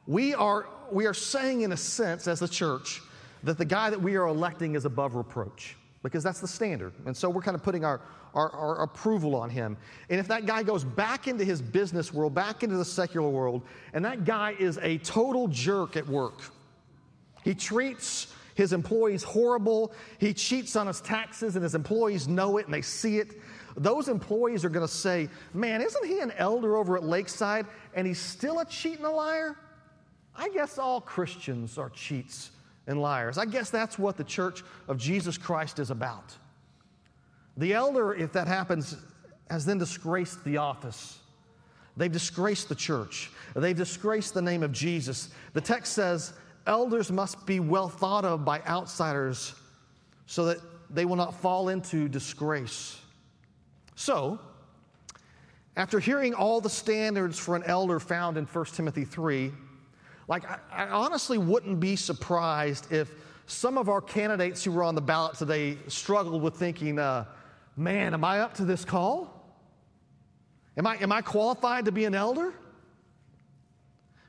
we 0.06 0.34
are, 0.34 0.66
we 0.90 1.06
are 1.06 1.14
saying, 1.14 1.60
in 1.60 1.72
a 1.72 1.76
sense, 1.76 2.26
as 2.26 2.42
a 2.42 2.48
church, 2.48 3.02
that 3.42 3.58
the 3.58 3.64
guy 3.64 3.90
that 3.90 4.00
we 4.00 4.16
are 4.16 4.26
electing 4.26 4.74
is 4.74 4.84
above 4.84 5.14
reproach 5.14 5.76
because 6.02 6.24
that's 6.24 6.40
the 6.40 6.48
standard. 6.48 6.92
And 7.06 7.16
so 7.16 7.28
we're 7.28 7.42
kind 7.42 7.54
of 7.54 7.62
putting 7.62 7.84
our, 7.84 8.00
our, 8.34 8.50
our, 8.50 8.82
approval 8.82 9.34
on 9.34 9.50
him. 9.50 9.76
And 10.08 10.18
if 10.18 10.28
that 10.28 10.46
guy 10.46 10.62
goes 10.62 10.82
back 10.82 11.28
into 11.28 11.44
his 11.44 11.60
business 11.60 12.12
world, 12.12 12.34
back 12.34 12.62
into 12.62 12.76
the 12.76 12.84
secular 12.84 13.28
world, 13.28 13.62
and 13.92 14.04
that 14.04 14.24
guy 14.24 14.56
is 14.58 14.78
a 14.78 14.98
total 14.98 15.48
jerk 15.48 15.96
at 15.96 16.06
work, 16.06 16.40
he 17.44 17.54
treats 17.54 18.34
his 18.54 18.72
employees 18.72 19.22
horrible, 19.22 19.92
he 20.18 20.32
cheats 20.32 20.76
on 20.76 20.86
his 20.86 21.00
taxes, 21.00 21.56
and 21.56 21.62
his 21.62 21.74
employees 21.74 22.28
know 22.28 22.56
it 22.58 22.66
and 22.66 22.74
they 22.74 22.82
see 22.82 23.18
it 23.18 23.40
those 23.80 24.08
employees 24.08 24.62
are 24.62 24.68
going 24.68 24.86
to 24.86 24.92
say, 24.92 25.30
Man, 25.54 25.80
isn't 25.80 26.06
he 26.06 26.20
an 26.20 26.32
elder 26.32 26.76
over 26.76 26.96
at 26.96 27.02
Lakeside 27.02 27.66
and 27.94 28.06
he's 28.06 28.20
still 28.20 28.60
a 28.60 28.64
cheat 28.66 28.98
and 28.98 29.06
a 29.06 29.10
liar? 29.10 29.56
I 30.36 30.50
guess 30.50 30.78
all 30.78 31.00
Christians 31.00 31.78
are 31.78 31.88
cheats 31.88 32.50
and 32.86 33.00
liars. 33.00 33.38
I 33.38 33.46
guess 33.46 33.70
that's 33.70 33.98
what 33.98 34.18
the 34.18 34.24
church 34.24 34.62
of 34.86 34.98
Jesus 34.98 35.38
Christ 35.38 35.78
is 35.78 35.90
about. 35.90 36.36
The 37.56 37.72
elder, 37.72 38.14
if 38.14 38.32
that 38.32 38.46
happens, 38.46 38.96
has 39.50 39.64
then 39.64 39.78
disgraced 39.78 40.44
the 40.44 40.58
office. 40.58 41.18
They've 41.96 42.12
disgraced 42.12 42.68
the 42.68 42.74
church. 42.74 43.30
They've 43.56 43.76
disgraced 43.76 44.34
the 44.34 44.42
name 44.42 44.62
of 44.62 44.72
Jesus. 44.72 45.30
The 45.54 45.60
text 45.60 45.94
says, 45.94 46.34
Elders 46.66 47.10
must 47.10 47.46
be 47.46 47.60
well 47.60 47.88
thought 47.88 48.26
of 48.26 48.44
by 48.44 48.60
outsiders 48.60 49.54
so 50.26 50.44
that 50.44 50.58
they 50.90 51.06
will 51.06 51.16
not 51.16 51.34
fall 51.34 51.70
into 51.70 52.08
disgrace. 52.08 53.00
So, 54.00 54.38
after 55.76 56.00
hearing 56.00 56.32
all 56.32 56.62
the 56.62 56.70
standards 56.70 57.38
for 57.38 57.54
an 57.54 57.62
elder 57.64 58.00
found 58.00 58.38
in 58.38 58.46
1 58.46 58.64
Timothy 58.72 59.04
3, 59.04 59.52
like 60.26 60.50
I, 60.50 60.58
I, 60.72 60.88
honestly 60.88 61.36
wouldn't 61.36 61.80
be 61.80 61.96
surprised 61.96 62.90
if 62.90 63.12
some 63.44 63.76
of 63.76 63.90
our 63.90 64.00
candidates 64.00 64.64
who 64.64 64.72
were 64.72 64.84
on 64.84 64.94
the 64.94 65.02
ballot 65.02 65.34
today 65.34 65.76
struggled 65.88 66.40
with 66.40 66.56
thinking, 66.56 66.98
uh, 66.98 67.26
man, 67.76 68.14
am 68.14 68.24
I 68.24 68.40
up 68.40 68.54
to 68.54 68.64
this 68.64 68.86
call? 68.86 69.54
Am 70.78 70.86
I, 70.86 70.96
am 70.96 71.12
I 71.12 71.20
qualified 71.20 71.84
to 71.84 71.92
be 71.92 72.06
an 72.06 72.14
elder? 72.14 72.54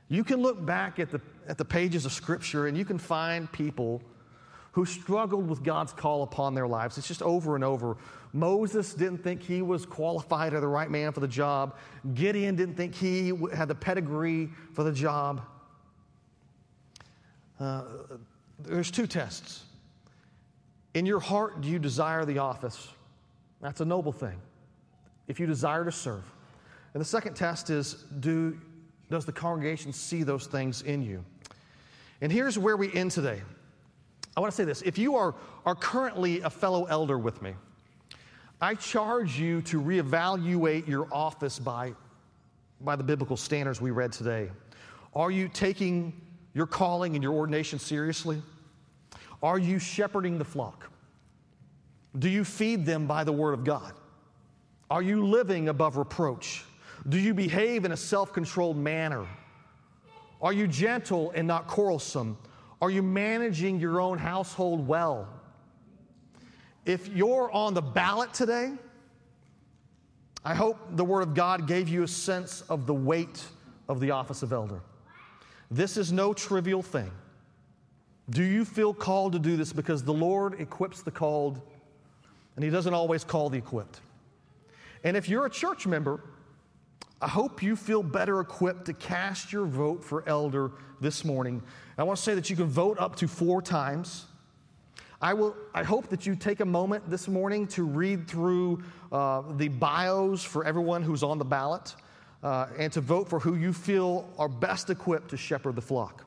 You 0.08 0.22
can 0.22 0.42
look 0.42 0.62
back 0.62 0.98
at 0.98 1.10
the, 1.10 1.22
at 1.48 1.56
the 1.56 1.64
pages 1.64 2.04
of 2.04 2.12
Scripture 2.12 2.66
and 2.66 2.76
you 2.76 2.84
can 2.84 2.98
find 2.98 3.50
people 3.50 4.02
who 4.72 4.86
struggled 4.86 5.48
with 5.48 5.62
God's 5.62 5.92
call 5.92 6.22
upon 6.22 6.54
their 6.54 6.66
lives. 6.66 6.98
It's 6.98 7.08
just 7.08 7.22
over 7.22 7.54
and 7.54 7.62
over. 7.62 7.96
Moses 8.32 8.94
didn't 8.94 9.18
think 9.18 9.42
he 9.42 9.60
was 9.60 9.84
qualified 9.84 10.54
or 10.54 10.60
the 10.60 10.68
right 10.68 10.90
man 10.90 11.12
for 11.12 11.20
the 11.20 11.28
job. 11.28 11.76
Gideon 12.14 12.56
didn't 12.56 12.76
think 12.76 12.94
he 12.94 13.32
had 13.54 13.68
the 13.68 13.74
pedigree 13.74 14.50
for 14.72 14.84
the 14.84 14.92
job. 14.92 15.42
Uh, 17.60 17.82
there's 18.58 18.90
two 18.90 19.06
tests. 19.06 19.64
In 20.94 21.04
your 21.04 21.20
heart, 21.20 21.60
do 21.60 21.68
you 21.68 21.78
desire 21.78 22.24
the 22.24 22.38
office? 22.38 22.88
That's 23.60 23.80
a 23.80 23.84
noble 23.84 24.12
thing. 24.12 24.40
If 25.28 25.38
you 25.38 25.46
desire 25.46 25.84
to 25.84 25.92
serve. 25.92 26.24
And 26.94 27.00
the 27.00 27.04
second 27.04 27.34
test 27.34 27.70
is 27.70 28.04
do, 28.20 28.58
does 29.10 29.24
the 29.24 29.32
congregation 29.32 29.92
see 29.92 30.22
those 30.22 30.46
things 30.46 30.82
in 30.82 31.02
you? 31.02 31.24
And 32.20 32.30
here's 32.30 32.58
where 32.58 32.76
we 32.76 32.92
end 32.92 33.10
today. 33.10 33.42
I 34.36 34.40
want 34.40 34.50
to 34.50 34.56
say 34.56 34.64
this. 34.64 34.82
If 34.82 34.96
you 34.96 35.16
are, 35.16 35.34
are 35.66 35.74
currently 35.74 36.40
a 36.40 36.50
fellow 36.50 36.84
elder 36.84 37.18
with 37.18 37.42
me, 37.42 37.54
I 38.62 38.76
charge 38.76 39.40
you 39.40 39.60
to 39.62 39.82
reevaluate 39.82 40.86
your 40.86 41.08
office 41.10 41.58
by, 41.58 41.94
by 42.80 42.94
the 42.94 43.02
biblical 43.02 43.36
standards 43.36 43.80
we 43.80 43.90
read 43.90 44.12
today. 44.12 44.50
Are 45.16 45.32
you 45.32 45.48
taking 45.48 46.12
your 46.54 46.68
calling 46.68 47.16
and 47.16 47.24
your 47.24 47.32
ordination 47.32 47.80
seriously? 47.80 48.40
Are 49.42 49.58
you 49.58 49.80
shepherding 49.80 50.38
the 50.38 50.44
flock? 50.44 50.88
Do 52.20 52.28
you 52.28 52.44
feed 52.44 52.86
them 52.86 53.08
by 53.08 53.24
the 53.24 53.32
word 53.32 53.54
of 53.54 53.64
God? 53.64 53.94
Are 54.88 55.02
you 55.02 55.26
living 55.26 55.68
above 55.68 55.96
reproach? 55.96 56.64
Do 57.08 57.18
you 57.18 57.34
behave 57.34 57.84
in 57.84 57.90
a 57.90 57.96
self 57.96 58.32
controlled 58.32 58.76
manner? 58.76 59.26
Are 60.40 60.52
you 60.52 60.68
gentle 60.68 61.32
and 61.34 61.48
not 61.48 61.66
quarrelsome? 61.66 62.38
Are 62.80 62.90
you 62.90 63.02
managing 63.02 63.80
your 63.80 64.00
own 64.00 64.18
household 64.18 64.86
well? 64.86 65.28
If 66.84 67.08
you're 67.08 67.50
on 67.52 67.74
the 67.74 67.82
ballot 67.82 68.34
today, 68.34 68.72
I 70.44 70.54
hope 70.54 70.78
the 70.96 71.04
Word 71.04 71.22
of 71.22 71.34
God 71.34 71.68
gave 71.68 71.88
you 71.88 72.02
a 72.02 72.08
sense 72.08 72.62
of 72.62 72.86
the 72.86 72.94
weight 72.94 73.44
of 73.88 74.00
the 74.00 74.10
office 74.10 74.42
of 74.42 74.52
elder. 74.52 74.80
This 75.70 75.96
is 75.96 76.12
no 76.12 76.34
trivial 76.34 76.82
thing. 76.82 77.10
Do 78.30 78.42
you 78.42 78.64
feel 78.64 78.92
called 78.92 79.32
to 79.34 79.38
do 79.38 79.56
this? 79.56 79.72
Because 79.72 80.02
the 80.02 80.12
Lord 80.12 80.60
equips 80.60 81.02
the 81.02 81.10
called, 81.10 81.60
and 82.56 82.64
He 82.64 82.70
doesn't 82.70 82.94
always 82.94 83.22
call 83.22 83.48
the 83.48 83.58
equipped. 83.58 84.00
And 85.04 85.16
if 85.16 85.28
you're 85.28 85.46
a 85.46 85.50
church 85.50 85.86
member, 85.86 86.20
I 87.20 87.28
hope 87.28 87.62
you 87.62 87.76
feel 87.76 88.02
better 88.02 88.40
equipped 88.40 88.86
to 88.86 88.92
cast 88.92 89.52
your 89.52 89.64
vote 89.64 90.02
for 90.02 90.28
elder 90.28 90.72
this 91.00 91.24
morning. 91.24 91.62
I 91.96 92.02
want 92.02 92.16
to 92.16 92.22
say 92.22 92.34
that 92.34 92.50
you 92.50 92.56
can 92.56 92.66
vote 92.66 92.98
up 92.98 93.14
to 93.16 93.28
four 93.28 93.62
times. 93.62 94.26
I, 95.22 95.34
will, 95.34 95.54
I 95.72 95.84
hope 95.84 96.08
that 96.08 96.26
you 96.26 96.34
take 96.34 96.58
a 96.58 96.64
moment 96.64 97.08
this 97.08 97.28
morning 97.28 97.68
to 97.68 97.84
read 97.84 98.26
through 98.26 98.82
uh, 99.12 99.42
the 99.52 99.68
bios 99.68 100.42
for 100.42 100.64
everyone 100.64 101.04
who's 101.04 101.22
on 101.22 101.38
the 101.38 101.44
ballot 101.44 101.94
uh, 102.42 102.66
and 102.76 102.92
to 102.92 103.00
vote 103.00 103.28
for 103.28 103.38
who 103.38 103.54
you 103.54 103.72
feel 103.72 104.28
are 104.36 104.48
best 104.48 104.90
equipped 104.90 105.30
to 105.30 105.36
shepherd 105.36 105.76
the 105.76 105.80
flock. 105.80 106.24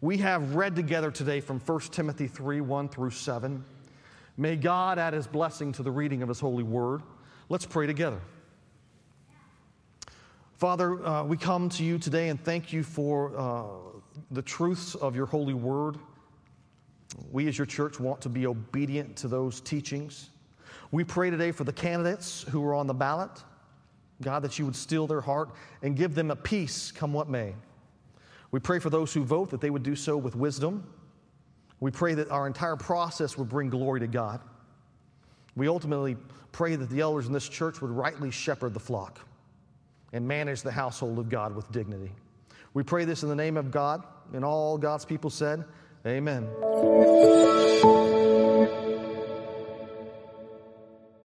We 0.00 0.16
have 0.18 0.54
read 0.54 0.74
together 0.74 1.10
today 1.10 1.42
from 1.42 1.60
1 1.60 1.80
Timothy 1.90 2.28
3 2.28 2.62
1 2.62 2.88
through 2.88 3.10
7. 3.10 3.62
May 4.38 4.56
God 4.56 4.98
add 4.98 5.12
his 5.12 5.26
blessing 5.26 5.72
to 5.72 5.82
the 5.82 5.90
reading 5.90 6.22
of 6.22 6.30
his 6.30 6.40
holy 6.40 6.62
word. 6.62 7.02
Let's 7.50 7.66
pray 7.66 7.86
together. 7.86 8.20
Father, 10.56 11.04
uh, 11.06 11.24
we 11.24 11.36
come 11.36 11.68
to 11.70 11.84
you 11.84 11.98
today 11.98 12.30
and 12.30 12.42
thank 12.42 12.72
you 12.72 12.82
for 12.82 13.36
uh, 13.36 13.64
the 14.30 14.42
truths 14.42 14.94
of 14.94 15.14
your 15.14 15.26
holy 15.26 15.52
word. 15.52 15.98
We, 17.30 17.48
as 17.48 17.56
your 17.56 17.66
church, 17.66 17.98
want 17.98 18.20
to 18.22 18.28
be 18.28 18.46
obedient 18.46 19.16
to 19.16 19.28
those 19.28 19.60
teachings. 19.60 20.30
We 20.90 21.04
pray 21.04 21.30
today 21.30 21.52
for 21.52 21.64
the 21.64 21.72
candidates 21.72 22.42
who 22.50 22.64
are 22.64 22.74
on 22.74 22.86
the 22.86 22.94
ballot. 22.94 23.30
God, 24.20 24.40
that 24.42 24.58
you 24.58 24.64
would 24.64 24.76
still 24.76 25.06
their 25.06 25.20
heart 25.20 25.50
and 25.82 25.96
give 25.96 26.14
them 26.14 26.30
a 26.30 26.36
peace 26.36 26.90
come 26.90 27.12
what 27.12 27.28
may. 27.28 27.54
We 28.50 28.60
pray 28.60 28.78
for 28.78 28.90
those 28.90 29.12
who 29.12 29.22
vote 29.22 29.50
that 29.50 29.60
they 29.60 29.70
would 29.70 29.82
do 29.82 29.94
so 29.94 30.16
with 30.16 30.34
wisdom. 30.34 30.92
We 31.80 31.90
pray 31.90 32.14
that 32.14 32.30
our 32.30 32.46
entire 32.46 32.76
process 32.76 33.38
would 33.38 33.48
bring 33.48 33.70
glory 33.70 34.00
to 34.00 34.08
God. 34.08 34.40
We 35.54 35.68
ultimately 35.68 36.16
pray 36.50 36.76
that 36.76 36.90
the 36.90 37.00
elders 37.00 37.26
in 37.26 37.32
this 37.32 37.48
church 37.48 37.80
would 37.80 37.90
rightly 37.90 38.30
shepherd 38.30 38.74
the 38.74 38.80
flock 38.80 39.20
and 40.12 40.26
manage 40.26 40.62
the 40.62 40.72
household 40.72 41.18
of 41.18 41.28
God 41.28 41.54
with 41.54 41.70
dignity. 41.70 42.10
We 42.74 42.82
pray 42.82 43.04
this 43.04 43.22
in 43.22 43.28
the 43.28 43.36
name 43.36 43.56
of 43.56 43.70
God, 43.70 44.02
and 44.32 44.44
all 44.44 44.78
God's 44.78 45.04
people 45.04 45.30
said, 45.30 45.64
Amen. 46.06 46.48